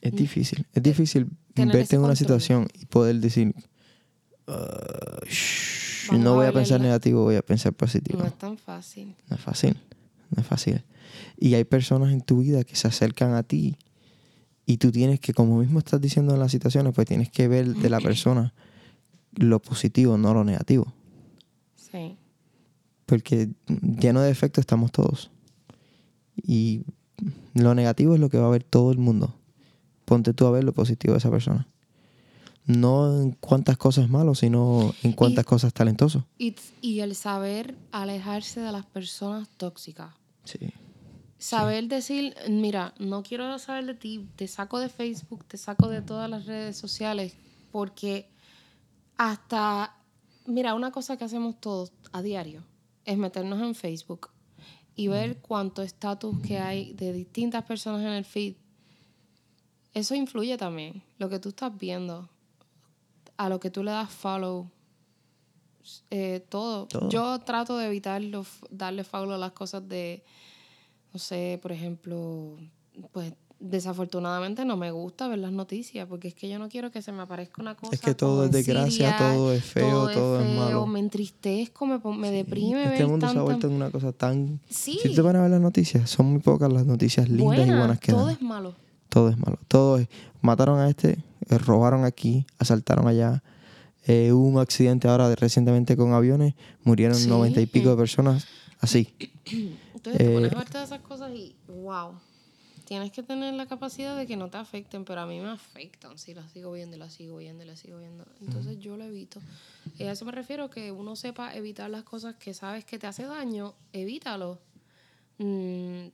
Es 0.00 0.12
difícil, 0.12 0.66
es 0.72 0.82
difícil 0.82 1.28
verte 1.54 1.96
en 1.96 2.02
una 2.02 2.16
situación 2.16 2.66
y 2.80 2.86
poder 2.86 3.16
decir, 3.16 3.54
uh, 4.48 6.16
no 6.16 6.36
voy 6.36 6.46
a 6.46 6.52
pensar 6.52 6.80
negativo, 6.80 7.22
voy 7.22 7.36
a 7.36 7.42
pensar 7.42 7.74
positivo. 7.74 8.18
No 8.18 8.26
es 8.26 8.38
tan 8.38 8.56
fácil. 8.56 9.14
No 9.28 9.36
es 9.36 9.42
fácil, 9.42 9.76
no 10.30 10.40
es 10.40 10.46
fácil. 10.46 10.82
Y 11.38 11.52
hay 11.52 11.64
personas 11.64 12.14
en 12.14 12.22
tu 12.22 12.38
vida 12.38 12.64
que 12.64 12.76
se 12.76 12.88
acercan 12.88 13.34
a 13.34 13.42
ti 13.42 13.76
y 14.64 14.78
tú 14.78 14.90
tienes 14.90 15.20
que, 15.20 15.34
como 15.34 15.58
mismo 15.58 15.80
estás 15.80 16.00
diciendo 16.00 16.32
en 16.32 16.40
las 16.40 16.50
situaciones, 16.50 16.94
pues 16.94 17.06
tienes 17.06 17.30
que 17.30 17.46
ver 17.46 17.74
de 17.74 17.90
la 17.90 18.00
persona 18.08 18.54
lo 19.34 19.60
positivo, 19.60 20.16
no 20.16 20.32
lo 20.32 20.44
negativo. 20.44 20.94
Sí. 21.76 22.16
Porque 23.10 23.48
lleno 23.66 24.20
de 24.20 24.28
defectos 24.28 24.62
estamos 24.62 24.92
todos. 24.92 25.32
Y 26.36 26.84
lo 27.54 27.74
negativo 27.74 28.14
es 28.14 28.20
lo 28.20 28.30
que 28.30 28.38
va 28.38 28.46
a 28.46 28.50
ver 28.50 28.62
todo 28.62 28.92
el 28.92 28.98
mundo. 28.98 29.34
Ponte 30.04 30.32
tú 30.32 30.46
a 30.46 30.52
ver 30.52 30.62
lo 30.62 30.72
positivo 30.72 31.14
de 31.14 31.18
esa 31.18 31.28
persona. 31.28 31.66
No 32.66 33.20
en 33.20 33.32
cuántas 33.32 33.76
cosas 33.78 34.04
es 34.04 34.10
malo, 34.10 34.36
sino 34.36 34.94
en 35.02 35.12
cuántas 35.12 35.44
cosas 35.44 35.74
talentoso. 35.74 36.24
Y, 36.38 36.54
y 36.82 37.00
el 37.00 37.16
saber 37.16 37.74
alejarse 37.90 38.60
de 38.60 38.70
las 38.70 38.86
personas 38.86 39.48
tóxicas. 39.56 40.14
Sí 40.44 40.72
Saber 41.36 41.88
decir, 41.88 42.36
mira, 42.48 42.94
no 43.00 43.24
quiero 43.24 43.58
saber 43.58 43.86
de 43.86 43.94
ti, 43.94 44.28
te 44.36 44.46
saco 44.46 44.78
de 44.78 44.88
Facebook, 44.88 45.44
te 45.46 45.56
saco 45.56 45.88
de 45.88 46.00
todas 46.00 46.30
las 46.30 46.46
redes 46.46 46.76
sociales, 46.76 47.34
porque 47.72 48.28
hasta, 49.16 49.96
mira, 50.46 50.74
una 50.74 50.92
cosa 50.92 51.16
que 51.16 51.24
hacemos 51.24 51.58
todos 51.60 51.92
a 52.12 52.22
diario 52.22 52.69
es 53.04 53.16
meternos 53.18 53.60
en 53.62 53.74
Facebook 53.74 54.30
y 54.94 55.08
ver 55.08 55.38
cuánto 55.38 55.82
estatus 55.82 56.38
que 56.40 56.58
hay 56.58 56.92
de 56.94 57.12
distintas 57.12 57.64
personas 57.64 58.02
en 58.02 58.08
el 58.12 58.24
feed. 58.24 58.54
Eso 59.94 60.14
influye 60.14 60.56
también, 60.56 61.02
lo 61.18 61.28
que 61.28 61.38
tú 61.38 61.48
estás 61.50 61.76
viendo, 61.76 62.28
a 63.36 63.48
lo 63.48 63.58
que 63.58 63.70
tú 63.70 63.82
le 63.82 63.90
das 63.90 64.10
follow, 64.10 64.70
eh, 66.10 66.44
todo. 66.48 66.86
Todo. 66.86 67.08
Yo 67.08 67.38
trato 67.40 67.76
de 67.76 67.86
evitar 67.86 68.22
los- 68.22 68.60
darle 68.70 69.02
follow 69.04 69.32
a 69.34 69.38
las 69.38 69.52
cosas 69.52 69.88
de, 69.88 70.22
no 71.12 71.18
sé, 71.18 71.58
por 71.62 71.72
ejemplo, 71.72 72.56
pues 73.12 73.32
desafortunadamente 73.60 74.64
no 74.64 74.76
me 74.76 74.90
gusta 74.90 75.28
ver 75.28 75.38
las 75.38 75.52
noticias 75.52 76.06
porque 76.08 76.28
es 76.28 76.34
que 76.34 76.48
yo 76.48 76.58
no 76.58 76.68
quiero 76.68 76.90
que 76.90 77.02
se 77.02 77.12
me 77.12 77.22
aparezca 77.22 77.60
una 77.62 77.74
cosa. 77.74 77.94
Es 77.94 78.00
que 78.00 78.14
todo 78.14 78.44
es 78.46 78.50
desgracia, 78.50 79.16
todo 79.18 79.52
es 79.52 79.62
feo, 79.64 80.10
todo 80.10 80.40
es 80.40 80.46
feo, 80.46 80.56
malo. 80.60 80.86
Me 80.86 80.98
entristezco, 80.98 81.86
me, 81.86 81.98
me 82.16 82.30
deprime 82.30 82.84
Es 82.84 82.90
ver 82.90 83.06
mundo 83.06 83.28
se 83.28 83.38
ha 83.38 83.42
vuelto 83.42 83.66
en 83.66 83.74
una 83.74 83.90
cosa 83.90 84.12
tan... 84.12 84.60
Sí, 84.68 84.98
Si 85.02 85.14
te 85.14 85.20
van 85.20 85.36
a 85.36 85.42
ver 85.42 85.50
las 85.50 85.60
noticias, 85.60 86.08
son 86.08 86.26
muy 86.32 86.40
pocas 86.40 86.72
las 86.72 86.86
noticias 86.86 87.28
lindas 87.28 87.42
y 87.58 87.60
buena, 87.60 87.78
buenas 87.78 88.00
que 88.00 88.12
todo 88.12 88.24
dan. 88.26 88.34
es 88.34 88.42
malo. 88.42 88.74
Todo 89.10 89.28
es 89.28 89.36
malo. 89.36 89.58
Todo 89.68 89.98
es... 89.98 90.08
Mataron 90.40 90.78
a 90.78 90.88
este, 90.88 91.18
eh, 91.48 91.58
robaron 91.58 92.04
aquí, 92.04 92.46
asaltaron 92.58 93.06
allá. 93.08 93.42
eh, 94.06 94.32
hubo 94.32 94.46
un 94.48 94.58
accidente 94.58 95.06
ahora 95.08 95.28
de- 95.28 95.36
recientemente 95.36 95.94
con 95.96 96.14
aviones, 96.14 96.54
murieron 96.84 97.14
Sí. 97.16 97.28
noventa 97.28 97.60
y 97.60 97.66
pico 97.66 97.90
de 97.90 97.96
personas. 97.96 98.46
Así. 98.80 99.12
Entonces 99.44 100.16
te 100.16 100.30
pones 100.32 100.50
Eh, 100.50 100.54
a 100.54 100.58
ver 100.58 100.70
todas 100.70 100.88
esas 100.88 101.00
cosas 101.02 101.30
y 101.34 101.54
wow. 101.68 102.12
Tienes 102.90 103.12
que 103.12 103.22
tener 103.22 103.54
la 103.54 103.66
capacidad 103.66 104.16
de 104.16 104.26
que 104.26 104.36
no 104.36 104.50
te 104.50 104.56
afecten, 104.58 105.04
pero 105.04 105.20
a 105.20 105.26
mí 105.26 105.38
me 105.38 105.48
afectan 105.50 106.18
si 106.18 106.34
las 106.34 106.50
sigo 106.50 106.72
viendo 106.72 106.96
y 106.96 106.98
las 106.98 107.12
sigo 107.12 107.36
viendo 107.36 107.62
y 107.62 107.66
las 107.68 107.78
sigo 107.78 107.98
viendo. 107.98 108.26
Entonces 108.40 108.80
yo 108.80 108.96
lo 108.96 109.04
evito. 109.04 109.40
Y 109.96 110.02
a 110.02 110.10
eso 110.10 110.24
me 110.24 110.32
refiero 110.32 110.70
que 110.70 110.90
uno 110.90 111.14
sepa 111.14 111.54
evitar 111.54 111.88
las 111.88 112.02
cosas 112.02 112.34
que 112.34 112.52
sabes 112.52 112.84
que 112.84 112.98
te 112.98 113.06
hace 113.06 113.26
daño, 113.26 113.74
evítalo. 113.92 114.58
Mm, 115.38 116.08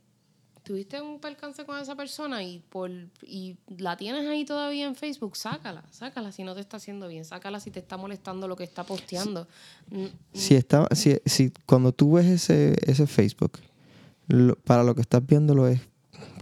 tuviste 0.65 1.01
un 1.01 1.19
percance 1.19 1.65
con 1.65 1.79
esa 1.79 1.95
persona 1.95 2.43
y 2.43 2.59
por 2.59 2.91
y 3.23 3.57
la 3.79 3.97
tienes 3.97 4.29
ahí 4.29 4.45
todavía 4.45 4.85
en 4.87 4.97
Facebook, 4.97 5.35
sácala, 5.35 5.83
sácala 5.91 6.31
si 6.31 6.45
no 6.45 6.55
te 6.55 6.61
está 6.61 6.77
haciendo 6.77 7.09
bien, 7.09 7.25
sácala 7.25 7.59
si 7.59 7.71
te 7.71 7.81
está 7.81 7.97
molestando 7.97 8.49
lo 8.49 8.57
que 8.57 8.65
está 8.65 8.85
posteando. 8.85 9.49
Mm, 9.91 10.05
Si 10.35 10.55
está, 10.55 10.87
si, 10.95 11.17
si 11.25 11.53
cuando 11.65 11.93
tú 11.93 12.13
ves 12.13 12.27
ese, 12.27 12.77
ese 12.83 13.07
Facebook, 13.07 13.61
lo- 14.29 14.57
para 14.57 14.85
lo 14.85 14.95
que 14.95 15.01
estás 15.01 15.25
viéndolo 15.27 15.69
es 15.69 15.81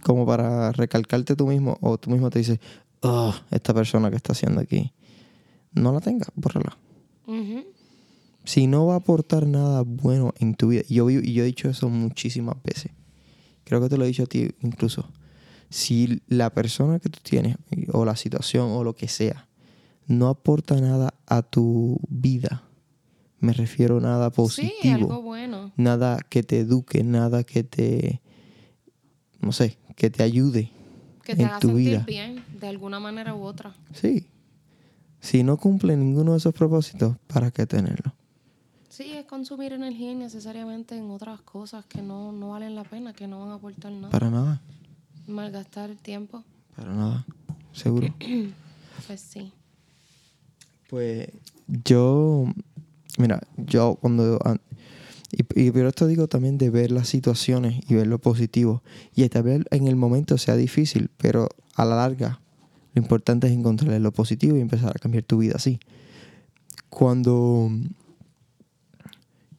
como 0.04 0.24
para 0.24 0.70
recalcarte 0.70 1.34
tú 1.34 1.48
mismo 1.48 1.78
o 1.80 1.98
tú 1.98 2.10
mismo 2.10 2.30
te 2.30 2.38
dices, 2.38 2.60
oh, 3.00 3.34
esta 3.50 3.74
persona 3.74 4.10
que 4.10 4.16
está 4.16 4.32
haciendo 4.32 4.60
aquí, 4.60 4.92
no 5.72 5.92
la 5.92 6.00
tengas, 6.00 6.28
bórrala. 6.36 6.76
Si 8.44 8.66
no 8.66 8.86
va 8.86 8.94
a 8.94 8.98
aportar 8.98 9.46
nada 9.46 9.82
bueno 9.82 10.34
en 10.38 10.54
tu 10.54 10.68
vida, 10.68 10.82
y 10.88 10.94
yo, 10.96 11.08
yo 11.10 11.42
he 11.42 11.46
dicho 11.46 11.68
eso 11.68 11.88
muchísimas 11.88 12.62
veces, 12.62 12.92
creo 13.64 13.80
que 13.80 13.88
te 13.88 13.96
lo 13.96 14.04
he 14.04 14.08
dicho 14.08 14.24
a 14.24 14.26
ti 14.26 14.50
incluso, 14.60 15.08
si 15.70 16.22
la 16.28 16.50
persona 16.50 17.00
que 17.00 17.08
tú 17.08 17.18
tienes 17.22 17.56
o 17.92 18.04
la 18.04 18.14
situación 18.16 18.70
o 18.70 18.84
lo 18.84 18.94
que 18.94 19.08
sea 19.08 19.48
no 20.06 20.28
aporta 20.28 20.78
nada 20.78 21.14
a 21.26 21.40
tu 21.42 21.98
vida, 22.08 22.62
me 23.40 23.54
refiero 23.54 23.96
a 23.96 24.00
nada 24.00 24.30
positivo 24.30 24.78
Sí, 24.82 24.88
algo 24.90 25.22
bueno. 25.22 25.72
nada 25.76 26.18
que 26.28 26.42
te 26.42 26.60
eduque, 26.60 27.02
nada 27.02 27.44
que 27.44 27.64
te, 27.64 28.20
no 29.40 29.52
sé, 29.52 29.78
que 29.96 30.10
te 30.10 30.22
ayude 30.22 30.70
Que 31.22 31.34
te 31.36 31.42
en 31.42 31.48
haga 31.48 31.58
tu 31.60 31.68
sentir 31.68 31.88
vida. 31.90 32.04
bien 32.06 32.44
de 32.60 32.68
alguna 32.68 33.00
manera 33.00 33.34
u 33.34 33.42
otra. 33.42 33.74
Sí. 33.92 34.26
Si 35.20 35.42
no 35.42 35.56
cumple 35.56 35.96
ninguno 35.96 36.32
de 36.32 36.38
esos 36.38 36.52
propósitos, 36.54 37.16
¿para 37.26 37.50
qué 37.50 37.66
tenerlo? 37.66 38.12
Sí, 38.90 39.12
es 39.12 39.24
consumir 39.26 39.72
energía 39.72 40.12
innecesariamente 40.12 40.96
en 40.96 41.10
otras 41.10 41.40
cosas 41.40 41.84
que 41.86 42.02
no, 42.02 42.30
no 42.30 42.50
valen 42.50 42.74
la 42.76 42.84
pena, 42.84 43.12
que 43.12 43.26
no 43.26 43.40
van 43.40 43.50
a 43.50 43.54
aportar 43.54 43.90
nada. 43.90 44.10
Para 44.10 44.30
nada, 44.30 44.60
Malgastar 45.26 45.90
el 45.90 45.96
tiempo, 45.96 46.44
para 46.76 46.92
nada, 46.94 47.24
seguro. 47.72 48.14
pues 49.06 49.20
sí. 49.20 49.50
Pues 50.90 51.28
yo, 51.66 52.44
mira, 53.18 53.40
yo 53.56 53.96
cuando... 54.00 54.38
Y, 55.32 55.42
y 55.60 55.70
pero 55.70 55.88
esto 55.88 56.06
digo 56.06 56.28
también 56.28 56.58
de 56.58 56.70
ver 56.70 56.90
las 56.90 57.08
situaciones 57.08 57.82
y 57.88 57.94
ver 57.94 58.06
lo 58.06 58.18
positivo. 58.18 58.82
Y 59.14 59.28
tal 59.28 59.42
vez 59.44 59.62
en 59.70 59.88
el 59.88 59.96
momento 59.96 60.38
sea 60.38 60.56
difícil, 60.56 61.10
pero 61.18 61.48
a 61.74 61.84
la 61.84 61.96
larga 61.96 62.40
lo 62.94 63.02
importante 63.02 63.48
es 63.48 63.52
encontrarle 63.52 63.98
lo 63.98 64.12
positivo 64.12 64.56
y 64.56 64.60
empezar 64.60 64.90
a 64.90 64.98
cambiar 65.00 65.24
tu 65.24 65.38
vida 65.38 65.54
así. 65.56 65.80
Cuando, 66.88 67.68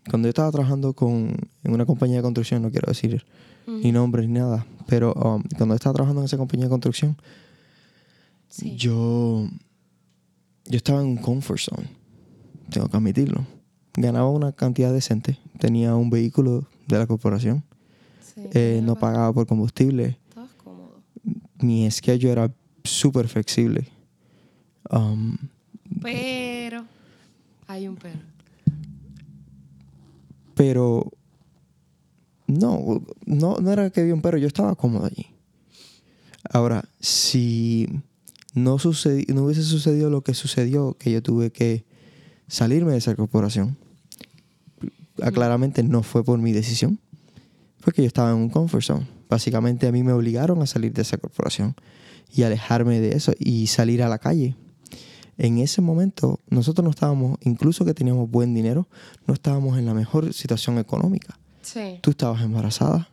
cuando 0.10 0.28
yo 0.28 0.30
estaba 0.30 0.52
trabajando 0.52 0.94
con, 0.94 1.36
en 1.64 1.74
una 1.74 1.86
compañía 1.86 2.18
de 2.18 2.22
construcción, 2.24 2.62
no 2.62 2.72
quiero 2.72 2.88
decir 2.88 3.26
ni 3.68 3.92
nombres 3.92 4.28
ni 4.28 4.36
nada, 4.40 4.66
pero 4.88 5.12
um, 5.14 5.44
cuando 5.58 5.74
estaba 5.76 5.94
trabajando 5.96 6.22
en 6.22 6.26
esa 6.26 6.38
compañía 6.38 6.66
de 6.68 6.70
construcción, 6.70 7.18
Sí. 8.48 8.76
yo, 8.78 9.50
yo 10.66 10.78
estaba 10.78 11.02
en 11.02 11.08
un 11.08 11.18
comfort 11.18 11.60
zone, 11.60 11.90
tengo 12.70 12.88
que 12.88 12.96
admitirlo. 12.96 13.46
Ganaba 13.98 14.30
una 14.30 14.52
cantidad 14.52 14.92
decente, 14.94 15.40
tenía 15.60 15.96
un 15.96 16.10
vehículo 16.10 16.68
de 16.88 16.98
la 16.98 17.08
corporación, 17.08 17.64
sí, 18.22 18.42
eh, 18.54 18.82
no 18.84 18.96
pagaba 18.96 19.32
por 19.32 19.48
combustible, 19.48 20.18
Estabas 20.30 20.52
cómodo. 20.54 21.02
mi 21.60 21.90
schedule 21.90 22.32
era 22.32 22.52
súper 22.84 23.28
flexible. 23.28 23.88
Um, 24.92 25.38
Pero 26.02 26.86
hay 27.68 27.88
un 27.88 27.96
pero. 27.96 28.20
pero 30.56 31.12
no, 32.48 33.02
no, 33.26 33.58
no 33.60 33.72
era 33.72 33.90
que 33.90 34.02
había 34.02 34.14
un 34.14 34.22
pero, 34.22 34.38
yo 34.38 34.48
estaba 34.48 34.76
cómodo 34.76 35.06
allí. 35.06 35.28
Ahora, 36.52 36.86
si 37.00 37.88
no, 38.54 38.78
no 38.78 39.44
hubiese 39.44 39.64
sucedido 39.64 40.10
lo 40.10 40.22
que 40.22 40.34
sucedió, 40.34 40.96
que 41.00 41.12
yo 41.12 41.24
tuve 41.24 41.52
que 41.52 41.86
salirme 42.48 42.92
de 42.92 43.00
esa 43.00 43.16
corporación, 43.16 43.78
claramente 45.34 45.84
no 45.84 46.04
fue 46.04 46.24
por 46.24 46.40
mi 46.40 46.52
decisión, 46.52 47.00
fue 47.80 47.94
que 47.94 48.02
yo 48.02 48.08
estaba 48.08 48.32
en 48.32 48.38
un 48.38 48.50
comfort 48.50 48.84
zone. 48.84 49.08
Básicamente 49.30 49.88
a 49.88 49.92
mí 49.92 50.04
me 50.04 50.14
obligaron 50.14 50.62
a 50.62 50.66
salir 50.66 50.94
de 50.94 51.02
esa 51.02 51.18
corporación 51.18 51.76
y 52.34 52.44
alejarme 52.44 53.00
de 53.00 53.16
eso 53.16 53.34
y 53.40 53.68
salir 53.68 54.04
a 54.04 54.10
la 54.10 54.20
calle. 54.20 54.56
En 55.38 55.58
ese 55.58 55.82
momento 55.82 56.40
nosotros 56.50 56.84
no 56.84 56.90
estábamos, 56.90 57.38
incluso 57.42 57.86
que 57.86 57.94
teníamos 57.94 58.30
buen 58.30 58.54
dinero, 58.54 58.88
no 59.28 59.34
estábamos 59.34 59.78
en 59.78 59.86
la 59.86 59.94
mejor 59.94 60.34
situación 60.34 60.78
económica. 60.78 61.38
Sí. 61.62 62.00
Tú 62.02 62.12
estabas 62.12 62.42
embarazada, 62.42 63.10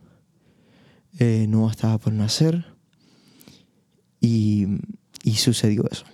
eh, 1.19 1.45
no 1.49 1.69
estaba 1.69 1.97
por 1.97 2.13
nacer 2.13 2.65
y, 4.19 4.67
y 5.23 5.35
sucedió 5.35 5.85
eso. 5.91 6.05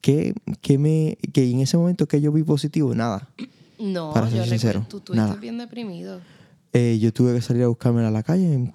¿Qué, 0.00 0.34
qué 0.60 0.78
me, 0.78 1.18
que 1.32 1.50
en 1.50 1.60
ese 1.60 1.76
momento 1.76 2.06
que 2.06 2.20
yo 2.20 2.32
vi 2.32 2.42
positivo? 2.42 2.94
Nada. 2.94 3.28
No, 3.80 4.12
Para 4.12 4.28
ser 4.30 4.40
yo 4.40 4.46
sincero, 4.46 4.86
tú 4.88 5.14
nada. 5.14 5.34
bien 5.36 5.56
deprimido. 5.58 6.20
Eh, 6.72 6.98
yo 7.00 7.12
tuve 7.12 7.34
que 7.34 7.40
salir 7.40 7.62
a 7.64 7.68
buscarme 7.68 8.04
a 8.04 8.10
la 8.10 8.22
calle 8.22 8.72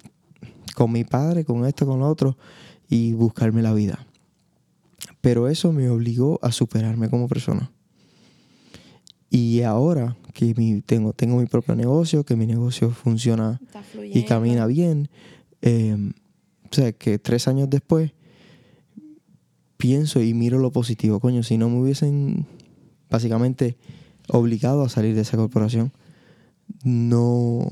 con 0.74 0.92
mi 0.92 1.04
padre, 1.04 1.44
con 1.44 1.64
esto, 1.64 1.86
con 1.86 2.00
lo 2.00 2.08
otro, 2.08 2.36
y 2.90 3.12
buscarme 3.12 3.62
la 3.62 3.72
vida. 3.72 4.04
Pero 5.20 5.48
eso 5.48 5.72
me 5.72 5.88
obligó 5.88 6.38
a 6.42 6.52
superarme 6.52 7.08
como 7.08 7.28
persona. 7.28 7.70
Y 9.30 9.62
ahora 9.62 10.16
que 10.34 10.54
mi- 10.56 10.82
tengo, 10.82 11.12
tengo 11.12 11.38
mi 11.38 11.46
propio 11.46 11.74
negocio, 11.74 12.24
que 12.24 12.36
mi 12.36 12.46
negocio 12.46 12.90
funciona 12.90 13.60
y 14.12 14.24
camina 14.24 14.66
bien, 14.66 15.08
eh, 15.62 15.96
o 16.70 16.74
sea, 16.74 16.92
que 16.92 17.18
tres 17.18 17.48
años 17.48 17.70
después 17.70 18.12
pienso 19.76 20.20
y 20.22 20.34
miro 20.34 20.58
lo 20.58 20.70
positivo. 20.72 21.20
Coño, 21.20 21.42
si 21.42 21.58
no 21.58 21.68
me 21.68 21.80
hubiesen 21.80 22.46
básicamente 23.10 23.76
obligado 24.28 24.82
a 24.82 24.88
salir 24.88 25.14
de 25.14 25.22
esa 25.22 25.36
corporación, 25.36 25.92
no, 26.84 27.66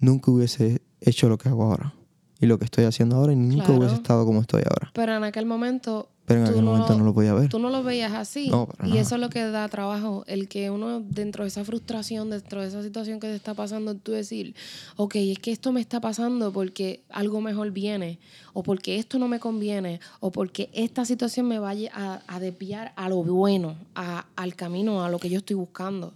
nunca 0.00 0.30
hubiese 0.30 0.82
hecho 1.00 1.28
lo 1.28 1.38
que 1.38 1.48
hago 1.48 1.64
ahora. 1.64 1.94
Y 2.40 2.46
lo 2.46 2.58
que 2.58 2.64
estoy 2.66 2.84
haciendo 2.84 3.16
ahora 3.16 3.32
y 3.32 3.36
nunca 3.36 3.64
Claro. 3.64 3.80
hubiese 3.80 3.96
estado 3.96 4.24
como 4.24 4.40
estoy 4.40 4.62
ahora. 4.68 4.90
Pero 4.94 5.16
en 5.16 5.24
aquel 5.24 5.44
momento. 5.46 6.08
Pero 6.28 6.40
en 6.40 6.46
tú 6.46 6.50
aquel 6.52 6.64
momento 6.64 6.94
no 6.98 7.04
lo 7.04 7.14
podía 7.14 7.32
ver. 7.34 7.48
Tú 7.48 7.58
no 7.58 7.70
lo 7.70 7.82
veías 7.82 8.12
así. 8.12 8.48
No, 8.50 8.68
y 8.84 8.88
nada. 8.90 9.00
eso 9.00 9.14
es 9.14 9.20
lo 9.20 9.30
que 9.30 9.40
da 9.44 9.66
trabajo. 9.68 10.24
El 10.26 10.46
que 10.46 10.70
uno, 10.70 11.00
dentro 11.00 11.42
de 11.44 11.48
esa 11.48 11.64
frustración, 11.64 12.28
dentro 12.30 12.60
de 12.60 12.68
esa 12.68 12.82
situación 12.82 13.18
que 13.18 13.26
te 13.28 13.34
está 13.34 13.54
pasando, 13.54 13.94
tú 13.96 14.12
decir, 14.12 14.54
ok, 14.96 15.16
es 15.16 15.38
que 15.38 15.50
esto 15.52 15.72
me 15.72 15.80
está 15.80 16.00
pasando 16.00 16.52
porque 16.52 17.00
algo 17.08 17.40
mejor 17.40 17.70
viene, 17.72 18.18
o 18.52 18.62
porque 18.62 18.98
esto 18.98 19.18
no 19.18 19.26
me 19.26 19.40
conviene, 19.40 20.00
o 20.20 20.30
porque 20.30 20.68
esta 20.74 21.04
situación 21.06 21.48
me 21.48 21.58
vaya 21.58 21.90
a, 21.94 22.20
a 22.28 22.38
desviar 22.40 22.92
a 22.96 23.08
lo 23.08 23.24
bueno, 23.24 23.74
a- 23.94 24.26
al 24.36 24.54
camino, 24.54 25.02
a 25.02 25.08
lo 25.10 25.18
que 25.18 25.30
yo 25.30 25.38
estoy 25.38 25.56
buscando. 25.56 26.12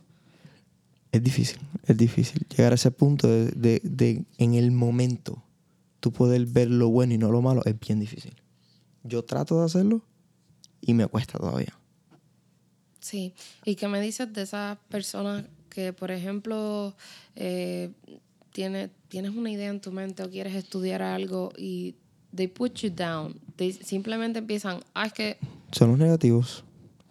Es 1.11 1.23
difícil, 1.23 1.59
es 1.87 1.97
difícil 1.97 2.47
llegar 2.57 2.73
a 2.73 2.75
ese 2.75 2.91
punto 2.91 3.29
de, 3.29 3.47
de- 3.53 3.81
de- 3.83 4.25
en 4.39 4.55
el 4.55 4.71
momento 4.73 5.43
tú 6.01 6.11
poder 6.13 6.45
ver 6.47 6.69
lo 6.71 6.89
bueno 6.89 7.15
y 7.15 7.19
no 7.19 7.31
lo 7.31 7.41
malo 7.43 7.63
es 7.65 7.79
bien 7.81 8.01
difícil. 8.01 8.35
Yo 9.05 9.25
trato 9.25 9.59
de 9.59 9.67
hacerlo 9.67 10.03
y 10.81 10.95
me 10.95 11.07
cuesta 11.07 11.39
todavía. 11.39 11.79
Sí. 13.01 13.35
¿Y 13.65 13.75
qué 13.75 13.89
me 13.89 14.01
dices 14.01 14.33
de 14.33 14.43
esas 14.43 14.79
personas 14.89 15.45
que, 15.69 15.93
por 15.93 16.11
ejemplo, 16.11 16.95
eh, 17.35 17.91
tiene, 18.53 18.91
tienes 19.09 19.33
una 19.35 19.51
idea 19.51 19.71
en 19.71 19.81
tu 19.81 19.91
mente 19.91 20.23
o 20.23 20.31
quieres 20.31 20.55
estudiar 20.55 21.03
algo 21.03 21.53
y 21.59 21.97
they 22.35 22.47
put 22.47 22.75
you 22.75 22.91
down? 22.91 23.41
They 23.57 23.73
simplemente 23.73 24.39
empiezan, 24.39 24.81
ah, 24.95 25.07
es 25.07 25.13
que, 25.13 25.39
Son 25.73 25.91
los 25.91 25.99
negativos. 25.99 26.65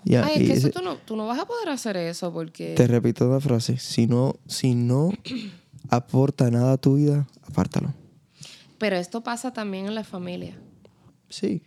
Ya, 0.04 0.26
ay, 0.26 0.42
es 0.44 0.48
que 0.48 0.54
eso 0.54 0.70
tú 0.70 0.82
no, 0.82 0.98
tú 0.98 1.16
no 1.16 1.28
vas 1.28 1.40
a 1.40 1.46
poder 1.46 1.70
hacer 1.70 1.96
eso 1.98 2.34
porque... 2.34 2.74
Te 2.74 2.88
repito 2.88 3.30
la 3.30 3.40
frase, 3.40 3.78
si 3.78 4.08
no, 4.08 4.36
si 4.48 4.74
no 4.74 5.12
aporta 5.90 6.50
nada 6.50 6.74
a 6.74 6.78
tu 6.78 6.96
vida, 6.96 7.28
apártalo. 7.44 7.94
Pero 8.80 8.96
esto 8.96 9.22
pasa 9.22 9.54
también 9.54 9.86
en 9.86 9.94
la 9.94 10.04
familia. 10.04 10.58
Sí. 11.30 11.62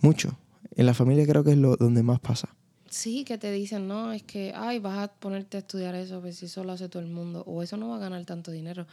Mucho. 0.00 0.36
En 0.74 0.86
la 0.86 0.94
familia 0.94 1.26
creo 1.26 1.42
que 1.44 1.52
es 1.52 1.58
lo 1.58 1.76
donde 1.76 2.02
más 2.02 2.20
pasa. 2.20 2.48
Sí, 2.88 3.24
que 3.24 3.36
te 3.38 3.50
dicen, 3.50 3.88
no, 3.88 4.12
es 4.12 4.22
que, 4.22 4.52
ay, 4.54 4.78
vas 4.78 4.98
a 4.98 5.08
ponerte 5.12 5.56
a 5.56 5.60
estudiar 5.60 5.94
eso, 5.94 6.20
pues 6.20 6.36
si 6.36 6.46
eso 6.46 6.64
lo 6.64 6.72
hace 6.72 6.88
todo 6.88 7.02
el 7.02 7.08
mundo, 7.08 7.42
o 7.46 7.62
eso 7.62 7.76
no 7.76 7.88
va 7.88 7.96
a 7.96 8.00
ganar 8.00 8.24
tanto 8.24 8.50
dinero, 8.52 8.86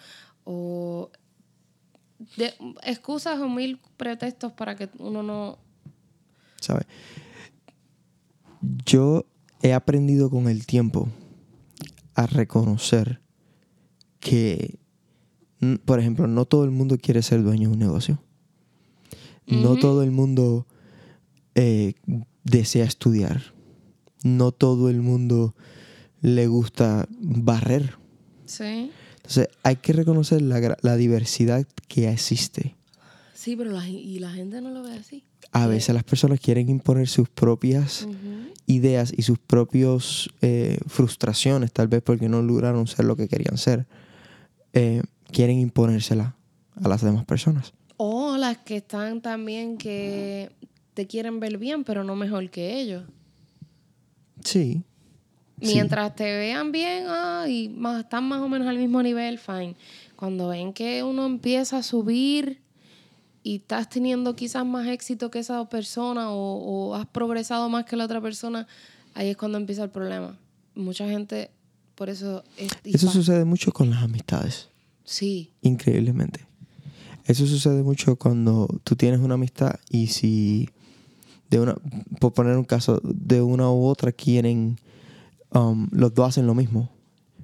o 0.43 1.09
de- 2.37 2.53
excusas 2.83 3.39
o 3.39 3.49
mil 3.49 3.79
pretextos 3.97 4.51
para 4.53 4.75
que 4.75 4.89
uno 4.97 5.23
no... 5.23 5.57
¿Sabes? 6.59 6.85
Yo 8.85 9.25
he 9.61 9.73
aprendido 9.73 10.29
con 10.29 10.47
el 10.47 10.65
tiempo 10.65 11.09
a 12.15 12.25
reconocer 12.25 13.21
que, 14.19 14.79
por 15.85 15.99
ejemplo, 15.99 16.27
no 16.27 16.45
todo 16.45 16.63
el 16.63 16.71
mundo 16.71 16.97
quiere 16.97 17.21
ser 17.21 17.43
dueño 17.43 17.69
de 17.69 17.73
un 17.73 17.79
negocio. 17.79 18.19
No 19.45 19.75
todo 19.75 20.03
el 20.03 20.11
mundo 20.11 20.65
eh, 21.55 21.93
desea 22.43 22.85
estudiar. 22.85 23.53
No 24.23 24.51
todo 24.51 24.89
el 24.89 25.01
mundo 25.01 25.55
le 26.21 26.47
gusta 26.47 27.07
barrer. 27.09 27.97
Sí. 28.45 28.91
Entonces 29.17 29.49
hay 29.63 29.77
que 29.77 29.93
reconocer 29.93 30.41
la, 30.41 30.97
diversidad 30.97 31.65
que 31.87 32.09
existe. 32.09 32.75
Sí, 33.33 33.55
pero 33.55 33.71
la, 33.71 33.87
y 33.87 34.19
la 34.19 34.31
gente 34.31 34.61
no 34.61 34.69
lo 34.71 34.83
ve 34.83 34.93
así. 34.93 35.23
A 35.51 35.67
veces 35.67 35.93
las 35.93 36.03
personas 36.03 36.39
quieren 36.39 36.69
imponer 36.69 37.07
sus 37.07 37.29
propias 37.29 38.07
ideas 38.65 39.13
y 39.15 39.21
sus 39.23 39.37
propios 39.39 40.29
eh, 40.41 40.77
frustraciones, 40.87 41.71
tal 41.71 41.87
vez 41.87 42.01
porque 42.01 42.29
no 42.29 42.41
lograron 42.41 42.87
ser 42.87 43.05
lo 43.05 43.15
que 43.15 43.27
querían 43.27 43.57
ser, 43.57 43.85
eh, 44.73 45.03
quieren 45.31 45.59
imponérsela 45.59 46.35
a 46.81 46.87
las 46.87 47.01
demás 47.01 47.25
personas. 47.25 47.73
O 47.97 48.37
las 48.37 48.57
que 48.59 48.77
están 48.77 49.21
también 49.21 49.77
que 49.77 50.51
te 50.93 51.07
quieren 51.07 51.39
ver 51.39 51.57
bien, 51.57 51.83
pero 51.83 52.03
no 52.03 52.15
mejor 52.15 52.49
que 52.49 52.79
ellos. 52.79 53.03
Sí. 54.43 54.83
sí. 55.61 55.73
Mientras 55.73 56.15
te 56.15 56.23
vean 56.23 56.71
bien 56.71 57.05
ah, 57.07 57.45
y 57.47 57.69
más, 57.69 58.03
están 58.03 58.25
más 58.27 58.41
o 58.41 58.49
menos 58.49 58.67
al 58.67 58.77
mismo 58.77 59.01
nivel, 59.01 59.37
fine. 59.39 59.75
Cuando 60.15 60.49
ven 60.49 60.73
que 60.73 61.03
uno 61.03 61.25
empieza 61.25 61.77
a 61.77 61.83
subir 61.83 62.61
y 63.43 63.55
estás 63.57 63.89
teniendo 63.89 64.35
quizás 64.35 64.65
más 64.65 64.87
éxito 64.87 65.29
que 65.31 65.39
esa 65.39 65.67
persona 65.69 66.31
o, 66.31 66.89
o 66.91 66.95
has 66.95 67.05
progresado 67.07 67.69
más 67.69 67.85
que 67.85 67.95
la 67.95 68.05
otra 68.05 68.21
persona, 68.21 68.67
ahí 69.13 69.29
es 69.29 69.37
cuando 69.37 69.57
empieza 69.57 69.83
el 69.83 69.89
problema. 69.89 70.37
Mucha 70.75 71.07
gente, 71.07 71.51
por 71.95 72.09
eso... 72.09 72.43
es- 72.57 72.71
Eso 72.83 73.09
sucede 73.09 73.45
mucho 73.45 73.71
con 73.71 73.89
las 73.89 74.03
amistades, 74.03 74.69
Sí, 75.05 75.51
increíblemente. 75.61 76.45
Eso 77.25 77.45
sucede 77.45 77.83
mucho 77.83 78.15
cuando 78.15 78.67
tú 78.85 78.95
tienes 78.95 79.19
una 79.19 79.33
amistad 79.35 79.75
y 79.89 80.07
si 80.07 80.69
de 81.53 81.59
una, 81.59 81.75
por 82.19 82.33
poner 82.33 82.57
un 82.57 82.63
caso, 82.63 82.99
de 83.03 83.43
una 83.43 83.69
u 83.69 83.85
otra 83.85 84.11
quieren, 84.11 84.79
um, 85.51 85.87
los 85.91 86.11
dos 86.15 86.29
hacen 86.29 86.47
lo 86.47 86.55
mismo, 86.55 86.89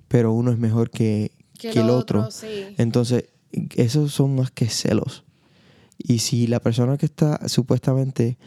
pero 0.08 0.34
uno 0.34 0.52
es 0.52 0.58
mejor 0.58 0.90
que, 0.90 1.32
que, 1.60 1.70
que 1.70 1.80
el 1.80 1.92
otro. 1.92 2.32
sí. 2.32 2.74
Entonces, 2.80 3.26
esos 3.76 4.12
son 4.12 4.36
más 4.36 4.50
que 4.50 4.68
celos. 4.68 5.24
Y 6.00 6.20
si 6.20 6.48
la 6.48 6.60
persona 6.60 6.98
que 6.98 7.06
está 7.06 7.48
supuestamente 7.48 8.38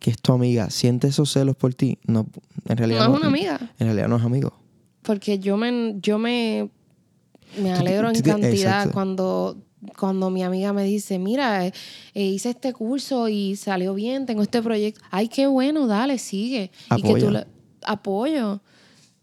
que 0.00 0.10
es 0.10 0.20
tu 0.20 0.32
amiga 0.32 0.68
siente 0.70 1.06
esos 1.06 1.32
celos 1.32 1.54
por 1.54 1.74
ti, 1.74 1.98
no, 2.04 2.26
en 2.68 2.76
realidad 2.76 3.06
No 3.06 3.14
es 3.14 3.20
una 3.20 3.28
amiga. 3.28 3.72
En 3.78 3.86
realidad 3.86 4.08
no 4.08 4.16
es 4.16 4.24
amigo. 4.24 4.52
Porque 5.02 5.38
yo 5.38 5.56
me, 5.56 5.94
yo 6.00 6.18
me, 6.18 6.70
me 7.62 7.72
alegro 7.72 8.08
en 8.08 8.20
cantidad 8.20 8.52
exacto. 8.52 8.92
cuando, 8.92 9.56
cuando 9.98 10.30
mi 10.30 10.42
amiga 10.42 10.72
me 10.72 10.84
dice, 10.84 11.18
mira, 11.18 11.66
eh, 11.66 11.72
eh, 12.14 12.24
hice 12.24 12.50
este 12.50 12.72
curso 12.72 13.28
y 13.28 13.56
salió 13.56 13.94
bien, 13.94 14.26
tengo 14.26 14.42
este 14.42 14.62
proyecto. 14.62 15.00
Ay, 15.10 15.28
qué 15.28 15.46
bueno, 15.46 15.86
dale, 15.86 16.18
sigue. 16.18 16.70
Y 16.96 17.02
que 17.02 17.08
Apoya. 17.08 17.24
tú 17.26 17.30
le- 17.32 17.46
apoyo. 17.84 18.60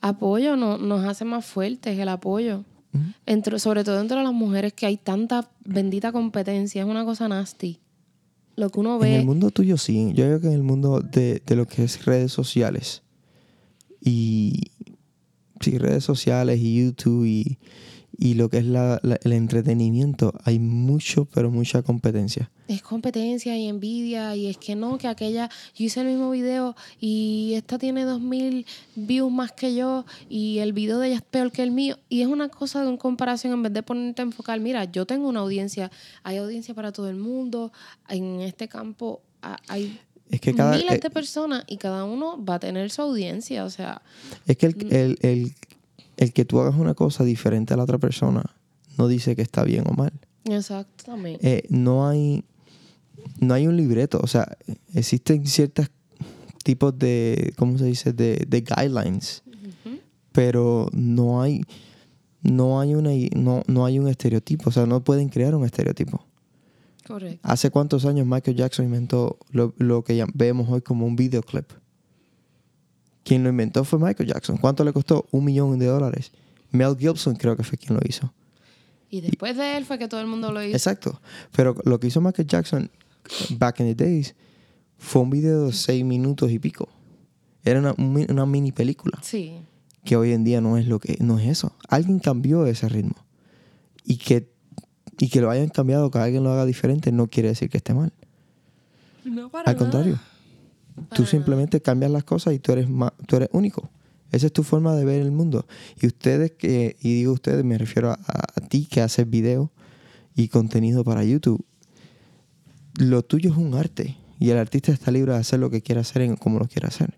Apoyo 0.02 0.56
no, 0.56 0.78
nos 0.78 1.06
hace 1.06 1.26
más 1.26 1.46
fuertes 1.46 1.98
el 2.00 2.10
apoyo. 2.10 2.64
Entre, 3.26 3.58
sobre 3.60 3.84
todo 3.86 4.02
entre 4.02 4.22
las 4.22 4.34
mujeres 4.34 4.74
que 4.74 4.86
hay 4.86 4.98
tanta 4.98 5.50
bendita 5.64 6.12
competencia, 6.12 6.82
es 6.82 6.88
una 6.88 7.06
cosa 7.06 7.28
nasty. 7.30 7.80
Lo 8.58 8.70
que 8.70 8.80
uno 8.82 8.96
En 8.96 9.02
ve. 9.02 9.16
el 9.16 9.26
mundo 9.26 9.50
tuyo 9.50 9.78
sí. 9.78 10.10
Yo 10.14 10.26
creo 10.26 10.42
que 10.42 10.48
en 10.48 10.54
el 10.54 10.64
mundo 10.64 11.00
de, 11.00 11.42
de 11.46 11.56
lo 11.56 11.66
que 11.68 11.84
es 11.86 12.04
redes 12.04 12.34
sociales 12.34 13.02
y 14.02 14.72
sí, 15.62 15.78
redes 15.78 16.04
sociales 16.04 16.60
y 16.60 16.84
YouTube 16.86 17.26
y, 17.26 17.58
y 18.22 18.36
lo 18.36 18.50
que 18.50 18.60
es 18.60 18.66
la- 18.66 19.00
la- 19.04 19.20
el 19.24 19.34
entretenimiento, 19.34 20.32
hay 20.46 20.60
mucho, 20.60 21.26
pero 21.34 21.50
mucha 21.50 21.82
competencia. 21.82 22.50
es 22.68 22.82
competencia 22.82 23.58
y 23.58 23.68
envidia 23.68 24.34
y 24.38 24.48
es 24.48 24.58
que 24.58 24.76
no, 24.76 24.98
que 24.98 25.08
aquella, 25.10 25.50
yo 25.76 25.84
hice 25.86 26.00
el 26.02 26.08
mismo 26.08 26.30
video 26.32 26.74
y 27.02 27.52
esta 27.56 27.78
tiene 27.78 28.06
2000 28.06 28.66
views 28.96 29.30
más 29.30 29.52
que 29.52 29.76
yo 29.76 30.06
y 30.30 30.60
el 30.60 30.72
video 30.72 31.00
de 31.00 31.08
ella 31.08 31.16
es 31.18 31.22
peor 31.22 31.52
que 31.52 31.64
el 31.64 31.72
mío 31.72 31.98
y 32.08 32.22
es 32.22 32.28
una 32.28 32.48
cosa 32.48 32.82
de 32.84 32.90
en 32.90 32.96
comparación 32.96 33.52
en 33.52 33.64
vez 33.64 33.74
de 33.74 33.84
ponerte 33.84 34.22
a 34.22 34.26
enfocar, 34.26 34.60
mira, 34.62 34.86
yo 34.86 35.06
tengo 35.06 35.28
una 35.28 35.42
audiencia, 35.42 35.92
hay 36.24 36.38
audiencia 36.38 36.74
para 36.74 36.94
todo 36.94 37.10
el 37.10 37.18
mundo, 37.18 37.74
en 38.08 38.40
este 38.40 38.70
campo 38.70 39.22
ha- 39.42 39.58
hay 39.68 40.00
Es 40.30 40.40
que 40.40 40.54
cada... 40.56 40.78
miles 40.78 40.94
eh, 40.96 41.00
de 41.02 41.10
personas 41.10 41.66
y 41.68 41.76
cada 41.76 42.06
uno 42.06 42.42
va 42.42 42.56
a 42.56 42.60
tener 42.60 42.90
su 42.92 43.02
audiencia, 43.02 43.66
o 43.66 43.70
sea, 43.70 44.02
Es 44.48 44.56
que 44.56 44.70
Mm. 44.70 44.74
el, 44.92 44.94
el, 44.94 45.18
el, 45.24 45.54
el 46.22 46.34
que 46.34 46.46
tú 46.46 46.60
hagas 46.60 46.76
una 46.76 46.94
cosa 46.94 47.24
diferente 47.24 47.74
a 47.74 47.78
la 47.78 47.84
otra 47.84 47.98
persona 47.98 48.44
no 48.98 49.08
dice 49.08 49.36
que 49.36 49.42
está 49.42 49.64
bien 49.64 49.84
o 49.88 49.94
mal. 49.94 50.14
exactamente. 50.46 51.58
Eh, 51.58 51.64
no 51.70 52.08
hay 52.08 52.44
no 53.40 53.56
hay 53.56 53.68
un 53.68 53.76
libreto. 53.76 54.20
O 54.22 54.28
sea, 54.28 54.58
existen 54.94 55.46
ciertos 55.48 55.90
tipos 56.64 56.98
de, 56.98 57.54
¿cómo 57.58 57.78
se 57.78 57.86
dice? 57.86 58.14
De, 58.14 58.46
de 58.48 58.62
guidelines. 58.62 59.44
Pero 60.32 60.90
no 60.94 61.42
hay, 61.42 61.62
no 62.42 62.80
hay 62.80 62.96
una 62.96 63.10
no, 63.36 63.64
no 63.68 63.86
hay 63.86 64.00
un 64.00 64.08
estereotipo. 64.08 64.70
O 64.70 64.72
sea, 64.72 64.86
no 64.86 65.04
pueden 65.04 65.28
crear 65.30 65.56
un 65.56 65.66
estereotipo. 65.66 66.24
Correcto. 67.06 67.40
¿Hace 67.42 67.72
cuántos 67.72 68.06
años 68.06 68.28
Michael 68.28 68.56
Jackson 68.56 68.86
inventó 68.86 69.40
lo, 69.50 69.74
lo 69.78 70.04
que 70.04 70.24
vemos 70.36 70.70
hoy 70.70 70.82
como 70.82 71.08
un 71.08 71.16
videoclip? 71.16 71.66
Quien 73.24 73.44
lo 73.44 73.50
inventó 73.50 73.84
fue 73.84 74.00
Michael 74.00 74.30
Jackson. 74.30 74.58
¿Cuánto 74.58 74.84
le 74.84 74.94
costó? 74.94 75.28
Un 75.32 75.46
millón 75.46 75.78
de 75.80 75.86
dólares. 75.86 76.32
Mel 76.72 76.96
Gibson 76.98 77.36
creo 77.36 77.56
que 77.56 77.64
fue 77.64 77.78
quien 77.78 77.96
lo 77.96 78.02
hizo. 78.08 78.34
Y 79.10 79.22
después 79.22 79.58
de 79.58 79.78
él 79.78 79.86
fue 79.86 80.00
que 80.00 80.08
todo 80.08 80.22
el 80.22 80.28
mundo 80.28 80.52
lo 80.52 80.64
hizo. 80.64 80.76
Exacto. 80.76 81.22
Pero 81.56 81.76
lo 81.86 82.00
que 82.00 82.08
hizo 82.08 82.22
Michael 82.22 82.48
Jackson 82.48 82.90
back 83.58 83.80
in 83.82 83.94
the 83.94 84.04
days 84.04 84.34
fue 84.98 85.22
un 85.22 85.30
video 85.30 85.68
de 85.68 85.74
seis 85.74 86.04
minutos 86.06 86.50
y 86.52 86.60
pico. 86.60 86.88
Era 87.64 87.80
una, 87.80 87.94
una 87.98 88.46
mini 88.46 88.72
película 88.72 89.20
Sí. 89.22 89.60
que 90.04 90.16
hoy 90.16 90.32
en 90.32 90.44
día 90.44 90.62
no 90.62 90.78
es 90.78 90.88
lo 90.88 91.00
que 91.00 91.18
no 91.20 91.38
es 91.38 91.48
eso. 91.48 91.76
Alguien 91.90 92.20
cambió 92.20 92.66
ese 92.66 92.90
ritmo 92.90 93.16
y 94.04 94.18
que 94.18 94.50
y 95.20 95.30
que 95.30 95.40
lo 95.42 95.52
hayan 95.52 95.70
cambiado, 95.70 96.10
que 96.10 96.18
alguien 96.18 96.44
lo 96.44 96.52
haga 96.52 96.66
diferente, 96.66 97.12
no 97.12 97.28
quiere 97.28 97.50
decir 97.50 97.70
que 97.70 97.78
esté 97.78 97.94
mal. 97.94 98.12
No 99.24 99.50
para 99.50 99.70
Al 99.70 99.78
contrario, 99.78 100.20
tú 100.96 101.04
Para 101.10 101.26
simplemente 101.26 101.82
cambias 101.82 102.12
las 102.12 102.24
cosas 102.24 102.54
y 102.54 102.60
tú 102.60 102.72
eres 102.74 102.90
ma- 102.90 103.14
tú 103.28 103.36
eres 103.38 103.50
único. 103.54 103.90
Esa 104.32 104.46
es 104.48 104.54
tu 104.54 104.64
forma 104.64 104.96
de 104.96 105.04
ver 105.06 105.22
el 105.22 105.32
mundo. 105.32 105.66
Y 106.02 106.08
ustedes 106.08 106.52
que 106.52 106.96
y 107.02 107.16
digo 107.16 107.34
ustedes 107.34 107.64
me 107.66 107.78
refiero 107.78 108.12
a, 108.12 108.20
a 108.28 108.62
ti 108.68 108.86
que 108.90 109.02
haces 109.02 109.30
video 109.30 109.72
y 110.36 110.48
contenido 110.48 111.04
para 111.04 111.24
YouTube. 111.24 111.66
Lo 112.98 113.24
tuyo 113.24 113.52
es 113.52 113.58
un 113.58 113.74
arte 113.74 114.18
y 114.40 114.50
el 114.50 114.58
artista 114.58 114.92
está 114.92 115.12
libre 115.12 115.34
de 115.34 115.40
hacer 115.40 115.60
lo 115.60 115.70
que 115.70 115.82
quiera 115.82 116.02
hacer 116.02 116.22
en 116.24 116.36
como 116.36 116.60
lo 116.60 116.68
quiera 116.68 116.88
hacer. 116.88 117.18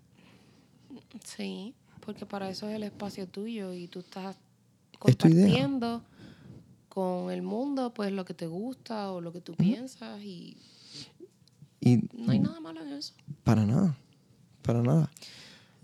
Sí, 1.24 1.74
porque 2.04 2.26
para 2.26 2.48
eso 2.50 2.68
es 2.68 2.74
el 2.76 2.82
espacio 2.82 3.26
tuyo 3.28 3.72
y 3.72 3.88
tú 3.88 4.00
estás 4.00 4.36
Es 4.92 4.98
compartiendo 4.98 6.02
con 6.88 7.30
el 7.30 7.42
mundo 7.42 7.92
pues 7.94 8.12
lo 8.12 8.24
que 8.24 8.34
te 8.34 8.46
gusta 8.46 9.10
o 9.12 9.20
lo 9.20 9.32
que 9.32 9.40
tú 9.40 9.54
piensas 9.54 10.20
y 10.22 10.56
Y 11.84 12.08
no 12.14 12.32
hay 12.32 12.38
nada 12.38 12.60
malo 12.60 12.82
en 12.82 12.94
eso. 12.94 13.12
Para 13.44 13.66
nada. 13.66 13.94
Para 14.62 14.80
nada. 14.80 15.10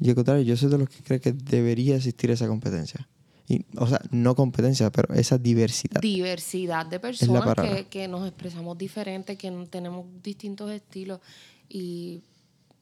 Y 0.00 0.08
al 0.08 0.14
contrario, 0.14 0.42
yo 0.42 0.56
soy 0.56 0.70
de 0.70 0.78
los 0.78 0.88
que 0.88 1.02
cree 1.02 1.20
que 1.20 1.32
debería 1.32 1.96
existir 1.96 2.30
esa 2.30 2.48
competencia. 2.48 3.06
Y, 3.46 3.66
o 3.76 3.86
sea, 3.86 4.00
no 4.10 4.34
competencia, 4.34 4.90
pero 4.90 5.12
esa 5.12 5.36
diversidad. 5.36 6.00
diversidad 6.00 6.86
de 6.86 7.00
personas 7.00 7.54
que, 7.54 7.86
que, 7.88 8.08
nos 8.08 8.26
expresamos 8.26 8.78
diferente, 8.78 9.36
que 9.36 9.50
tenemos 9.68 10.06
distintos 10.22 10.70
estilos. 10.70 11.20
Y, 11.68 12.22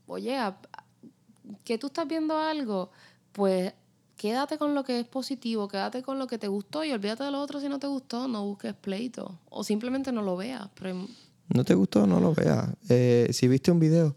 oye, 0.07 0.39
que 1.65 1.77
tú 1.77 1.89
estás 1.89 2.07
viendo 2.07 2.39
algo, 2.39 2.93
pues 3.33 3.73
quédate 4.17 4.59
con 4.59 4.75
lo 4.75 4.85
que 4.85 5.01
es 5.01 5.07
positivo, 5.07 5.67
quédate 5.67 6.03
con 6.03 6.21
lo 6.21 6.29
que 6.29 6.39
te 6.39 6.47
gustó 6.47 6.85
y 6.85 6.93
olvídate 6.93 7.25
de 7.25 7.31
lo 7.33 7.41
otro 7.41 7.61
si 7.61 7.69
no 7.69 7.81
te 7.81 7.87
gustó, 7.89 8.29
no 8.29 8.45
busques 8.45 8.75
pleito. 8.75 9.41
O 9.49 9.65
simplemente 9.65 10.13
no 10.13 10.23
lo 10.23 10.37
veas. 10.37 10.69
No 11.55 11.65
te 11.65 11.75
gustó, 11.75 12.07
no 12.07 12.21
lo 12.21 12.35
veas. 12.35 12.69
Eh, 12.89 13.29
si 13.33 13.49
viste 13.49 13.71
un 13.71 13.81
video, 13.81 14.15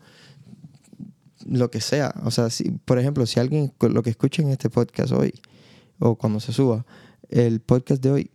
lo 1.48 1.72
que 1.72 1.82
sea. 1.82 2.14
O 2.24 2.32
sea, 2.32 2.50
si, 2.50 2.72
por 2.72 3.00
ejemplo, 3.00 3.26
si 3.26 3.40
alguien, 3.40 3.74
lo 3.80 4.04
que 4.04 4.10
escuchen 4.10 4.50
este 4.50 4.70
podcast 4.70 5.14
hoy, 5.14 5.34
o 6.00 6.16
cuando 6.16 6.40
se 6.40 6.52
suba, 6.52 6.86
el 7.30 7.62
podcast 7.62 8.04
de 8.04 8.12
hoy, 8.12 8.32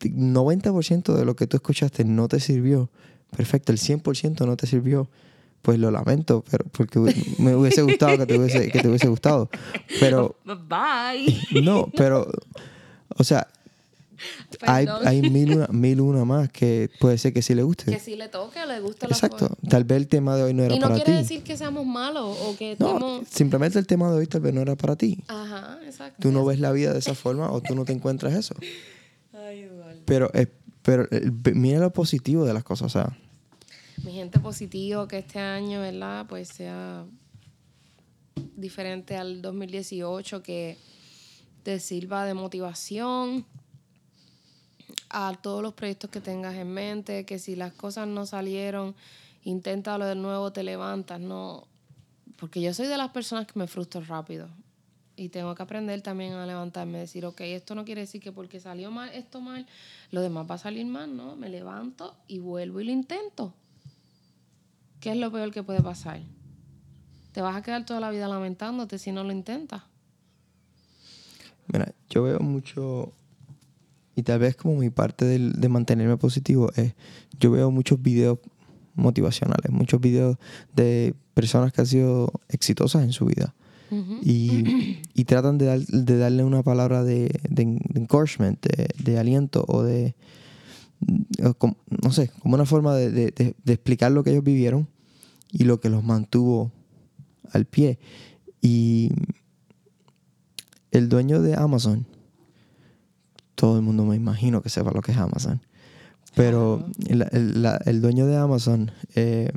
90% 0.00 1.14
de 1.14 1.24
lo 1.24 1.36
que 1.36 1.46
tú 1.46 1.56
escuchaste 1.56 2.04
no 2.04 2.28
te 2.28 2.40
sirvió. 2.40 2.90
Perfecto, 3.34 3.72
el 3.72 3.78
100% 3.78 4.46
no 4.46 4.56
te 4.56 4.66
sirvió. 4.66 5.08
Pues 5.62 5.80
lo 5.80 5.90
lamento, 5.90 6.44
pero 6.48 6.64
porque 6.66 7.00
me 7.38 7.54
hubiese 7.56 7.82
gustado 7.82 8.18
que 8.18 8.26
te 8.26 8.38
hubiese, 8.38 8.70
que 8.70 8.80
te 8.80 8.88
hubiese 8.88 9.08
gustado. 9.08 9.50
Pero. 9.98 10.36
Bye. 10.44 11.62
No, 11.62 11.90
pero. 11.96 12.30
O 13.16 13.24
sea, 13.24 13.48
hay, 14.62 14.86
hay 15.04 15.22
mil, 15.30 15.56
una, 15.56 15.66
mil 15.72 16.00
una 16.00 16.24
más 16.24 16.50
que 16.50 16.90
puede 17.00 17.18
ser 17.18 17.32
que 17.32 17.42
sí 17.42 17.54
le 17.54 17.62
guste. 17.62 17.92
Que 17.92 18.00
sí 18.00 18.16
le 18.16 18.28
toque, 18.28 18.64
le 18.66 18.80
guste 18.80 19.06
Exacto. 19.06 19.56
Tal 19.68 19.84
vez 19.84 19.98
el 19.98 20.08
tema 20.08 20.36
de 20.36 20.44
hoy 20.44 20.54
no 20.54 20.62
era 20.62 20.76
para 20.76 20.94
ti. 20.94 20.94
Y 20.94 20.98
no 20.98 21.04
quiere 21.04 21.18
decir 21.20 21.42
que 21.42 21.56
seamos 21.56 21.86
malos 21.86 22.36
o 22.42 22.56
que 22.56 22.76
no, 22.78 23.22
simplemente 23.30 23.78
el 23.78 23.86
tema 23.86 24.10
de 24.10 24.18
hoy 24.18 24.26
tal 24.26 24.40
vez 24.40 24.54
no 24.54 24.60
era 24.60 24.76
para 24.76 24.96
ti. 24.96 25.22
Ajá, 25.28 25.78
exacto. 25.84 26.16
Tú 26.20 26.32
no 26.32 26.44
ves 26.44 26.60
la 26.60 26.72
vida 26.72 26.92
de 26.92 26.98
esa 26.98 27.14
forma 27.14 27.50
o 27.50 27.60
tú 27.60 27.74
no 27.74 27.84
te 27.84 27.92
encuentras 27.92 28.34
eso. 28.34 28.54
Ay, 29.32 29.68
Pero, 30.04 30.30
eh, 30.34 30.46
pero 30.82 31.06
eh, 31.10 31.30
mira 31.54 31.78
lo 31.80 31.92
positivo 31.92 32.44
de 32.44 32.54
las 32.54 32.64
cosas, 32.64 32.86
o 32.86 32.90
sea. 32.90 33.18
Mi 34.04 34.12
gente 34.12 34.38
positivo 34.38 35.08
que 35.08 35.18
este 35.18 35.38
año, 35.38 35.80
¿verdad? 35.80 36.26
Pues 36.28 36.48
sea 36.48 37.04
diferente 38.56 39.16
al 39.16 39.42
2018, 39.42 40.42
que 40.42 40.76
te 41.62 41.80
sirva 41.80 42.24
de 42.24 42.34
motivación 42.34 43.44
a 45.18 45.32
todos 45.32 45.62
los 45.62 45.72
proyectos 45.72 46.10
que 46.10 46.20
tengas 46.20 46.54
en 46.56 46.70
mente, 46.70 47.24
que 47.24 47.38
si 47.38 47.56
las 47.56 47.72
cosas 47.72 48.06
no 48.06 48.26
salieron, 48.26 48.94
inténtalo 49.44 50.04
de 50.04 50.14
nuevo, 50.14 50.52
te 50.52 50.62
levantas, 50.62 51.18
no. 51.18 51.66
Porque 52.38 52.60
yo 52.60 52.74
soy 52.74 52.86
de 52.86 52.98
las 52.98 53.12
personas 53.12 53.46
que 53.46 53.58
me 53.58 53.66
frustro 53.66 54.02
rápido. 54.02 54.46
Y 55.16 55.30
tengo 55.30 55.54
que 55.54 55.62
aprender 55.62 56.02
también 56.02 56.34
a 56.34 56.44
levantarme, 56.44 56.98
decir, 56.98 57.24
ok, 57.24 57.40
esto 57.40 57.74
no 57.74 57.86
quiere 57.86 58.02
decir 58.02 58.20
que 58.20 58.30
porque 58.30 58.60
salió 58.60 58.90
mal 58.90 59.08
esto 59.14 59.40
mal, 59.40 59.66
lo 60.10 60.20
demás 60.20 60.46
va 60.50 60.56
a 60.56 60.58
salir 60.58 60.84
mal, 60.84 61.16
¿no? 61.16 61.34
Me 61.34 61.48
levanto 61.48 62.14
y 62.28 62.38
vuelvo 62.40 62.82
y 62.82 62.84
lo 62.84 62.92
intento. 62.92 63.54
¿Qué 65.00 65.12
es 65.12 65.16
lo 65.16 65.32
peor 65.32 65.50
que 65.50 65.62
puede 65.62 65.80
pasar? 65.80 66.20
Te 67.32 67.40
vas 67.40 67.56
a 67.56 67.62
quedar 67.62 67.86
toda 67.86 68.00
la 68.00 68.10
vida 68.10 68.28
lamentándote 68.28 68.98
si 68.98 69.12
no 69.12 69.24
lo 69.24 69.32
intentas. 69.32 69.82
Mira, 71.68 71.94
yo 72.10 72.22
veo 72.22 72.40
mucho 72.40 73.14
y 74.16 74.22
tal 74.22 74.38
vez 74.38 74.56
como 74.56 74.76
mi 74.76 74.88
parte 74.88 75.26
de, 75.26 75.68
mantenerme 75.68 76.16
positivo 76.16 76.72
es, 76.74 76.94
yo 77.38 77.50
veo 77.50 77.70
muchos 77.70 78.00
videos 78.00 78.38
motivacionales, 78.94 79.70
muchos 79.70 80.00
videos 80.00 80.38
de 80.74 81.14
personas 81.34 81.70
que 81.72 81.82
han 81.82 81.86
sido 81.86 82.32
exitosas 82.48 83.04
en 83.04 83.12
su 83.12 83.26
vida. 83.26 83.54
y, 84.22 84.98
y, 85.14 85.24
tratan 85.24 85.58
de, 85.58 85.84
de, 85.86 86.16
darle 86.16 86.42
una 86.42 86.62
palabra 86.64 87.04
de, 87.04 87.28
de, 87.48 87.62
encouragement, 87.94 88.66
de, 88.66 89.18
aliento 89.18 89.64
o 89.68 89.82
de, 89.82 90.16
no 92.02 92.10
sé, 92.10 92.30
como 92.40 92.54
una 92.54 92.64
forma 92.64 92.96
de, 92.96 93.54
explicar 93.66 94.10
lo 94.12 94.24
que 94.24 94.30
ellos 94.30 94.42
vivieron 94.42 94.88
y 95.52 95.64
lo 95.64 95.78
que 95.78 95.90
los 95.90 96.02
mantuvo 96.02 96.72
al 97.52 97.66
pie. 97.66 97.98
Y 98.62 99.12
el 100.90 101.10
dueño 101.10 101.42
de 101.42 101.54
Amazon, 101.54 102.06
todo 103.56 103.76
el 103.76 103.82
mundo 103.82 104.04
me 104.04 104.14
imagino 104.14 104.62
que 104.62 104.68
sepa 104.68 104.92
lo 104.92 105.02
que 105.02 105.12
es 105.12 105.18
Amazon. 105.18 105.60
Pero 106.34 106.86
el, 107.08 108.00
dueño 108.02 108.26
de 108.26 108.36
Amazon, 108.36 108.92
eh, 109.14 109.50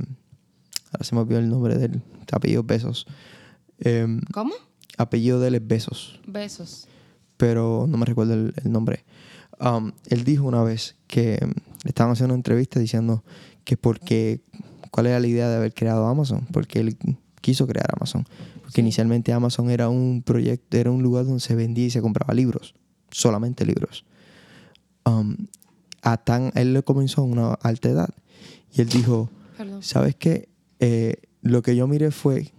ahora 0.91 1.03
se 1.03 1.13
me 1.13 1.21
olvidó 1.21 1.39
el 1.39 1.49
nombre 1.49 1.77
del 1.77 2.01
apellido 2.31 2.63
Besos. 2.63 3.05
Em, 3.79 4.21
¿Cómo? 4.31 4.53
Apellido 4.97 5.41
de 5.41 5.49
él 5.49 5.55
es 5.55 5.67
Besos. 5.67 6.19
Besos. 6.25 6.87
Pero 7.35 7.85
no 7.87 7.97
me 7.97 8.05
recuerdo 8.05 8.33
el, 8.33 8.53
nombre. 8.63 9.03
Um, 9.59 9.91
él 10.07 10.23
dijo 10.23 10.45
una 10.45 10.63
vez 10.63 10.95
que 11.07 11.37
le 11.83 11.89
estaban 11.89 12.13
haciendo 12.13 12.33
una 12.33 12.39
entrevista 12.39 12.79
diciendo 12.79 13.25
que 13.65 13.75
porque, 13.75 14.39
cuál 14.89 15.07
era 15.07 15.19
la 15.19 15.27
idea 15.27 15.49
de 15.49 15.57
haber 15.57 15.73
creado 15.73 16.07
Amazon, 16.07 16.47
porque 16.53 16.79
él 16.79 16.97
quiso 17.41 17.67
crear 17.67 17.87
Amazon. 17.93 18.25
Porque 18.61 18.79
inicialmente 18.79 19.33
Amazon 19.33 19.69
era 19.69 19.89
un 19.89 20.23
proyecto, 20.25 20.77
era 20.77 20.91
un 20.91 21.03
lugar 21.03 21.25
donde 21.25 21.41
se 21.41 21.55
vendía 21.55 21.87
y 21.87 21.89
se 21.89 22.01
compraba 22.01 22.33
libros 22.33 22.73
solamente 23.11 23.65
libros. 23.65 24.05
Um, 25.05 25.47
a 26.01 26.17
tan, 26.17 26.51
él 26.55 26.73
le 26.73 26.83
comenzó 26.83 27.21
a 27.21 27.25
una 27.25 27.53
alta 27.53 27.89
edad 27.89 28.09
y 28.73 28.81
él 28.81 28.89
dijo, 28.89 29.29
¿sabes 29.81 30.15
qué? 30.15 30.49
Eh, 30.79 31.15
lo 31.41 31.61
que 31.61 31.75
yo 31.75 31.87
miré 31.87 32.11
fue, 32.11 32.51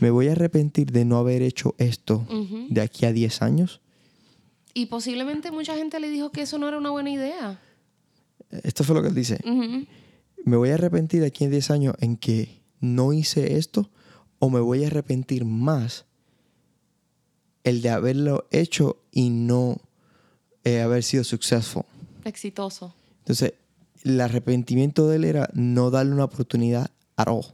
me 0.00 0.10
voy 0.10 0.28
a 0.28 0.32
arrepentir 0.32 0.90
de 0.92 1.04
no 1.04 1.18
haber 1.18 1.42
hecho 1.42 1.74
esto 1.78 2.26
de 2.68 2.80
aquí 2.80 3.06
a 3.06 3.12
10 3.12 3.42
años. 3.42 3.80
Y 4.74 4.86
posiblemente 4.86 5.50
mucha 5.50 5.74
gente 5.74 6.00
le 6.00 6.10
dijo 6.10 6.32
que 6.32 6.42
eso 6.42 6.58
no 6.58 6.68
era 6.68 6.78
una 6.78 6.90
buena 6.90 7.10
idea. 7.10 7.60
Esto 8.50 8.84
fue 8.84 8.94
lo 8.94 9.02
que 9.02 9.08
él 9.08 9.14
dice. 9.14 9.38
Me 10.44 10.56
voy 10.56 10.70
a 10.70 10.74
arrepentir 10.74 11.20
de 11.20 11.26
aquí 11.26 11.44
a 11.44 11.48
10 11.48 11.70
años 11.70 11.94
en 12.00 12.16
que 12.16 12.62
no 12.80 13.12
hice 13.12 13.56
esto 13.56 13.90
o 14.38 14.50
me 14.50 14.60
voy 14.60 14.84
a 14.84 14.88
arrepentir 14.88 15.44
más 15.44 16.05
el 17.66 17.82
de 17.82 17.90
haberlo 17.90 18.46
hecho 18.52 19.02
y 19.10 19.28
no 19.28 19.78
eh, 20.62 20.80
haber 20.82 21.02
sido 21.02 21.24
successful. 21.24 21.82
Exitoso. 22.24 22.94
Entonces, 23.18 23.54
el 24.04 24.20
arrepentimiento 24.20 25.08
de 25.08 25.16
él 25.16 25.24
era 25.24 25.50
no 25.52 25.90
darle 25.90 26.12
una 26.12 26.24
oportunidad 26.24 26.92
a 27.16 27.24
all. 27.24 27.44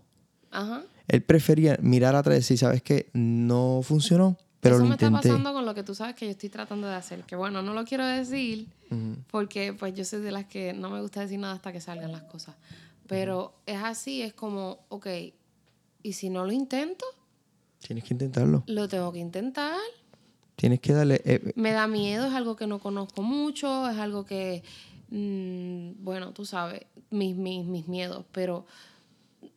Ajá. 0.51 0.83
Él 1.09 1.23
prefería 1.23 1.79
mirar 1.81 2.15
atrás 2.15 2.35
y 2.35 2.39
decir, 2.41 2.59
¿sabes 2.59 2.83
qué? 2.83 3.09
No 3.15 3.81
funcionó, 3.83 4.37
pero 4.61 4.77
Eso 4.77 4.85
lo 4.85 4.93
intenté. 4.93 5.11
me 5.11 5.17
está 5.17 5.29
pasando 5.31 5.53
con 5.55 5.65
lo 5.65 5.75
que 5.75 5.83
tú 5.83 5.95
sabes 5.95 6.15
que 6.15 6.27
yo 6.27 6.33
estoy 6.33 6.51
tratando 6.51 6.89
de 6.89 6.95
hacer. 6.95 7.25
Que 7.25 7.35
bueno, 7.35 7.63
no 7.63 7.73
lo 7.73 7.85
quiero 7.85 8.07
decir 8.07 8.69
porque 9.31 9.73
pues 9.73 9.95
yo 9.95 10.05
soy 10.05 10.21
de 10.21 10.31
las 10.31 10.45
que 10.45 10.75
no 10.75 10.91
me 10.91 11.01
gusta 11.01 11.21
decir 11.21 11.39
nada 11.39 11.55
hasta 11.55 11.73
que 11.73 11.81
salgan 11.81 12.13
las 12.13 12.25
cosas. 12.25 12.55
Pero 13.07 13.55
es 13.65 13.79
así, 13.83 14.21
es 14.21 14.35
como, 14.35 14.81
ok, 14.91 15.07
¿y 16.03 16.13
si 16.13 16.29
no 16.29 16.45
lo 16.45 16.53
intento? 16.53 17.07
Tienes 17.81 18.05
que 18.05 18.13
intentarlo. 18.13 18.63
Lo 18.67 18.89
tengo 18.89 19.11
que 19.11 19.19
intentar. 19.19 19.81
Tienes 20.63 20.79
que 20.79 20.93
darle... 20.93 21.21
Eh, 21.25 21.53
me 21.57 21.73
da 21.73 21.89
miedo, 21.89 22.25
es 22.25 22.35
algo 22.35 22.55
que 22.55 22.69
no 22.69 22.79
conozco 22.79 23.21
mucho, 23.21 23.91
es 23.91 23.99
algo 23.99 24.25
que, 24.25 24.63
mm, 25.11 26.05
bueno, 26.05 26.31
tú 26.31 26.45
sabes, 26.45 26.83
mis, 27.11 27.35
mis, 27.35 27.67
mis 27.67 27.89
miedos, 27.89 28.25
pero 28.31 28.65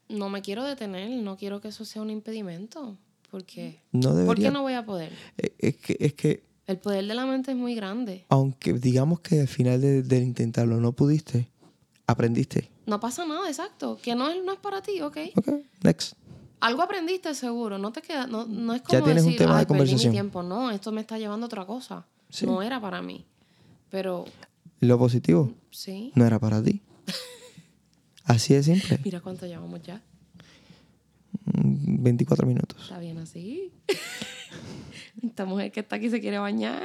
no 0.10 0.30
me 0.30 0.42
quiero 0.42 0.64
detener, 0.64 1.12
no 1.22 1.38
quiero 1.38 1.62
que 1.62 1.68
eso 1.68 1.86
sea 1.86 2.02
un 2.02 2.10
impedimento, 2.10 2.98
porque... 3.30 3.82
No 3.92 4.26
¿Por 4.26 4.40
qué 4.40 4.50
no 4.50 4.64
voy 4.64 4.74
a 4.74 4.84
poder? 4.84 5.14
Eh, 5.38 5.54
es 5.60 5.76
que, 5.76 5.96
es 6.00 6.14
que... 6.16 6.44
El 6.66 6.80
poder 6.80 7.06
de 7.06 7.14
la 7.14 7.28
mente 7.28 7.52
es 7.52 7.58
muy 7.58 7.76
grande. 7.76 8.26
Aunque 8.30 8.74
digamos 8.74 9.20
que 9.20 9.42
al 9.42 9.48
final 9.48 9.80
de, 9.80 10.02
de 10.02 10.18
intentarlo 10.18 10.82
no 10.82 10.94
pudiste, 10.94 11.52
aprendiste. 12.08 12.72
No 12.88 13.00
pasa 13.00 13.28
nada, 13.28 13.48
exacto. 13.48 14.00
Que 14.02 14.16
no 14.16 14.28
es, 14.28 14.44
no 14.44 14.54
es 14.54 14.60
para 14.60 14.82
ti, 14.82 15.02
¿ok? 15.02 15.18
Ok, 15.36 15.50
next 15.84 16.18
algo 16.60 16.82
aprendiste 16.82 17.34
seguro, 17.36 17.78
no 17.78 17.92
te 17.92 18.02
queda, 18.02 18.28
no, 18.28 18.46
no 18.46 18.74
es 18.74 18.82
como 18.82 19.00
ya 19.00 19.04
tienes 19.04 19.24
decir, 19.24 19.40
un 19.40 19.46
tema 19.46 19.60
de 19.60 19.66
conversación. 19.66 20.12
mi 20.12 20.16
tiempo, 20.16 20.44
no, 20.44 20.72
esto 20.72 20.92
me 20.92 21.02
está 21.02 21.18
llevando 21.18 21.46
a 21.46 21.48
otra 21.48 21.66
cosa. 21.66 22.06
No 22.42 22.62
era 22.62 22.82
para 22.82 23.02
mí. 23.02 23.26
Pero 23.90 24.26
lo 24.80 24.98
positivo 24.98 25.54
sí. 25.72 26.12
no 26.16 26.26
era 26.26 26.40
para 26.40 26.62
ti. 26.62 26.82
Así 28.26 28.54
de 28.54 28.64
simple. 28.64 29.00
Mira 29.04 29.22
cuánto 29.22 29.46
llevamos 29.46 29.82
ya. 29.84 30.02
24 31.44 32.46
mm, 32.46 32.48
minutos. 32.48 32.82
Está 32.82 33.00
bien 33.00 33.18
así. 33.20 33.72
Esta 35.24 35.46
mujer 35.46 35.72
que 35.72 35.82
está 35.82 35.98
aquí 35.98 36.10
se 36.10 36.20
quiere 36.20 36.40
bañar. 36.40 36.82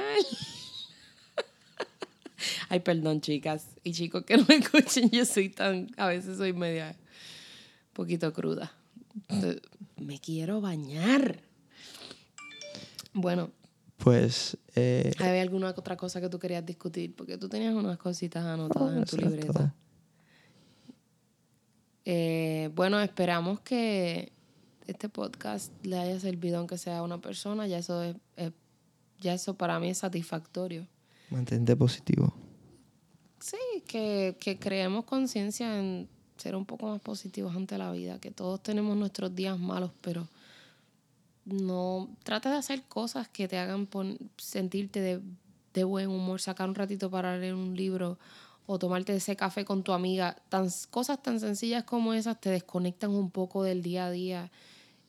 Ay, 2.69 2.79
perdón, 2.79 3.21
chicas 3.21 3.65
y 3.83 3.91
chicos 3.91 4.23
que 4.23 4.37
no 4.37 4.45
me 4.47 4.55
escuchen. 4.55 5.09
Yo 5.09 5.25
soy 5.25 5.49
tan, 5.49 5.91
a 5.97 6.07
veces 6.07 6.37
soy 6.37 6.53
media, 6.53 6.95
poquito 7.93 8.31
cruda. 8.33 8.71
Me 9.97 10.19
quiero 10.19 10.61
bañar. 10.61 11.41
Bueno. 13.13 13.51
Pues. 13.97 14.57
Eh, 14.75 15.11
¿Hay 15.19 15.39
alguna 15.39 15.69
otra 15.69 15.95
cosa 15.95 16.19
que 16.21 16.29
tú 16.29 16.39
querías 16.39 16.65
discutir? 16.65 17.15
Porque 17.15 17.37
tú 17.37 17.49
tenías 17.49 17.73
unas 17.73 17.97
cositas 17.97 18.43
anotadas 18.45 18.97
en 18.97 19.05
tu 19.05 19.17
libreta. 19.17 19.75
Eh, 22.05 22.71
bueno, 22.73 22.99
esperamos 22.99 23.59
que 23.59 24.31
este 24.87 25.07
podcast 25.07 25.71
le 25.85 25.99
haya 25.99 26.19
servido, 26.19 26.57
aunque 26.57 26.77
sea 26.77 26.99
a 26.99 27.03
una 27.03 27.21
persona. 27.21 27.67
Ya 27.67 27.77
eso 27.77 28.01
es, 28.03 28.15
ya 29.19 29.33
eso 29.33 29.55
para 29.55 29.79
mí 29.79 29.89
es 29.89 29.99
satisfactorio. 29.99 30.87
Mantente 31.29 31.75
positivo. 31.75 32.33
Sí, 33.39 33.57
que, 33.87 34.35
que 34.39 34.57
creemos 34.59 35.05
conciencia 35.05 35.79
en 35.79 36.09
ser 36.41 36.55
un 36.55 36.65
poco 36.65 36.87
más 36.87 37.01
positivos 37.01 37.55
ante 37.55 37.77
la 37.77 37.91
vida, 37.91 38.19
que 38.19 38.31
todos 38.31 38.61
tenemos 38.61 38.97
nuestros 38.97 39.33
días 39.35 39.59
malos, 39.59 39.91
pero 40.01 40.27
no 41.45 42.09
trata 42.23 42.51
de 42.51 42.57
hacer 42.57 42.83
cosas 42.83 43.27
que 43.27 43.47
te 43.47 43.57
hagan 43.57 43.87
sentirte 44.37 45.01
de, 45.01 45.21
de, 45.73 45.83
buen 45.83 46.09
humor, 46.09 46.41
sacar 46.41 46.69
un 46.69 46.75
ratito 46.75 47.09
para 47.09 47.37
leer 47.37 47.55
un 47.55 47.75
libro 47.75 48.17
o 48.65 48.79
tomarte 48.79 49.15
ese 49.15 49.35
café 49.35 49.65
con 49.65 49.83
tu 49.83 49.91
amiga. 49.91 50.37
Tan, 50.49 50.67
cosas 50.89 51.21
tan 51.21 51.39
sencillas 51.39 51.83
como 51.83 52.13
esas 52.13 52.39
te 52.39 52.49
desconectan 52.49 53.11
un 53.11 53.31
poco 53.31 53.63
del 53.63 53.81
día 53.81 54.05
a 54.05 54.11
día 54.11 54.51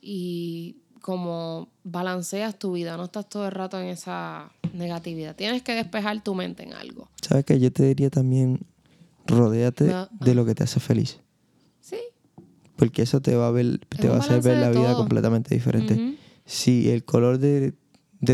y 0.01 0.77
como 1.01 1.69
balanceas 1.85 2.59
tu 2.59 2.73
vida, 2.73 2.97
no 2.97 3.05
estás 3.05 3.29
todo 3.29 3.47
el 3.47 3.53
rato 3.53 3.79
en 3.81 3.89
esa 3.89 4.53
negatividad. 4.73 5.37
Tienes 5.37 5.63
que 5.63 5.75
despejar 5.75 6.23
tu 6.23 6.35
mente 6.35 6.63
en 6.63 6.73
algo. 6.73 7.09
¿Sabes 7.21 7.45
que 7.45 7.59
Yo 7.59 7.73
te 7.73 7.85
diría 7.85 8.09
también, 8.09 8.61
rodéate 9.27 9.93
de 10.11 10.35
lo 10.35 10.47
que 10.47 10.55
te 10.55 10.65
hace 10.65 10.81
feliz. 10.81 11.19
Porque 12.77 13.03
eso 13.03 13.21
te 13.21 13.37
va 13.37 13.49
a 13.49 13.51
ver, 13.51 13.81
te 13.89 14.09
va 14.09 14.17
a 14.17 14.19
hacer 14.19 14.43
ver 14.43 14.59
la 14.59 14.71
vida 14.71 14.95
completamente 14.95 15.55
diferente. 15.55 16.17
Si 16.45 16.91
el 16.91 17.05
color 17.05 17.39
de, 17.39 17.75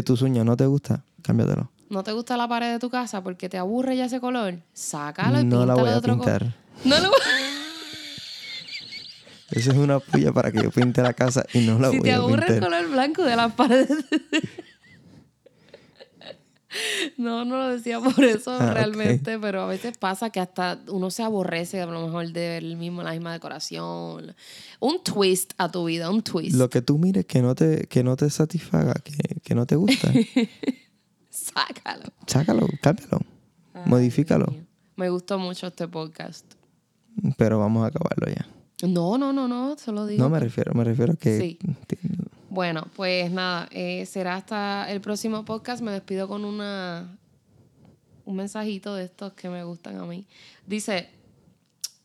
tus 0.05 0.23
uñas 0.23 0.45
no 0.45 0.57
te 0.57 0.67
gusta, 0.67 1.05
cámbiatelo. 1.23 1.71
¿No 1.91 2.03
te 2.03 2.13
gusta 2.13 2.37
la 2.37 2.49
pared 2.49 2.73
de 2.73 2.79
tu 2.79 2.91
casa 2.91 3.23
porque 3.23 3.49
te 3.49 3.57
aburre 3.57 3.97
ya 3.97 4.05
ese 4.05 4.21
color? 4.21 4.59
Sácalo 4.75 5.41
y 5.41 5.45
no 5.45 5.65
la 5.65 5.75
voy 5.75 5.89
a 5.89 5.97
otro 5.97 6.17
pintar. 6.17 6.55
No 6.85 7.01
lo 7.01 7.11
Esa 9.51 9.73
es 9.73 9.79
una 9.79 9.99
puya 9.99 10.31
para 10.33 10.53
que 10.53 10.63
yo 10.63 10.71
pinte 10.71 11.01
la 11.01 11.15
casa 11.15 11.43
y 11.55 11.61
no 11.61 11.79
la 11.79 11.89
voy 11.89 11.97
a 11.97 12.01
pintar. 12.01 12.01
Si 12.01 12.03
te 12.03 12.13
aburre 12.13 12.55
el 12.55 12.61
color 12.61 12.91
blanco 12.91 13.25
de 13.25 13.37
las 13.37 13.55
paredes. 13.55 14.05
No, 17.17 17.45
no 17.45 17.57
lo 17.57 17.69
decía 17.69 18.01
por 18.01 18.25
eso 18.25 18.53
ah, 18.53 18.73
realmente, 18.73 19.39
pero 19.39 19.63
a 19.63 19.67
veces 19.67 19.97
pasa 19.99 20.31
que 20.31 20.41
hasta 20.41 20.79
uno 20.89 21.11
se 21.11 21.23
aborrece 21.23 21.81
a 21.81 21.87
lo 21.87 22.07
mejor 22.07 22.33
de 22.33 22.49
ver 22.49 22.65
el 22.65 22.77
mismo, 22.77 23.03
la 23.03 23.13
misma 23.13 23.33
decoración. 23.33 24.35
Un 24.81 25.03
twist 25.03 25.53
a 25.59 25.71
tu 25.71 25.85
vida, 25.85 26.11
un 26.11 26.23
twist. 26.23 26.57
Lo 26.57 26.71
que 26.71 26.83
tú 26.83 26.99
mires 26.99 27.27
que 27.27 27.43
no 27.43 27.55
te, 27.55 27.87
que 27.87 28.05
no 28.05 28.17
te 28.17 28.31
satisfaga, 28.31 28.95
que, 29.43 29.55
no 29.55 29.67
te 29.67 29.77
gusta. 29.77 30.13
Sácalo. 31.31 32.05
Sácalo, 32.27 32.67
cámbialo. 32.81 33.21
modifícalo. 33.85 34.55
Me 34.97 35.11
gustó 35.11 35.39
mucho 35.39 35.69
este 35.69 35.89
podcast. 35.89 36.45
Pero 37.37 37.59
vamos 37.59 37.85
a 37.85 37.89
acabarlo 37.89 38.29
ya. 38.29 38.47
No, 38.87 39.19
no, 39.19 39.33
no, 39.33 39.49
no, 39.49 39.77
solo 39.77 40.07
digo. 40.07 40.23
No 40.23 40.31
me 40.31 40.39
refiero, 40.39 40.73
me 40.75 40.85
refiero 40.85 41.15
a 41.15 41.17
que. 41.17 41.39
Sí. 41.39 41.59
Bueno, 42.51 42.87
pues 42.97 43.31
nada, 43.31 43.69
eh, 43.71 44.07
será 44.07 44.37
hasta 44.37 44.91
el 44.91 45.01
próximo 45.01 45.45
podcast. 45.45 45.83
Me 45.83 45.93
despido 45.93 46.29
con 46.29 46.45
una 46.45 47.19
un 48.29 48.37
mensajito 48.37 48.95
de 48.95 49.05
estos 49.05 49.33
que 49.33 49.49
me 49.49 49.65
gustan 49.65 49.97
a 49.99 50.05
mí. 50.05 50.27
Dice 50.67 51.09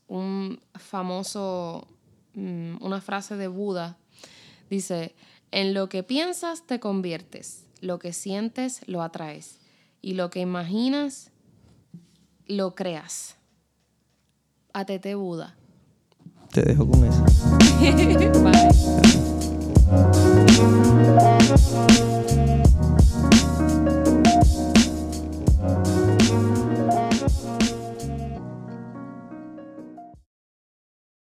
un 0.08 0.58
famoso, 0.74 1.86
mm, 2.34 2.78
una 2.82 3.02
frase 3.02 3.36
de 3.36 3.48
Buda. 3.48 3.98
Dice, 4.70 5.16
en 5.52 5.74
lo 5.74 5.90
que 5.90 6.02
piensas 6.02 6.66
te 6.66 6.80
conviertes, 6.80 7.66
lo 7.82 8.00
que 8.00 8.14
sientes 8.14 8.88
lo 8.88 9.02
atraes 9.02 9.60
y 10.02 10.14
lo 10.14 10.30
que 10.30 10.40
imaginas 10.40 11.32
lo 12.48 12.74
creas. 12.74 13.36
Atete 14.72 15.16
Buda. 15.16 15.58
Te 16.54 16.62
dejo 16.62 16.90
con 16.90 17.04
eso. 17.04 17.26
Bye. 19.92 20.33
Thank 21.16 22.43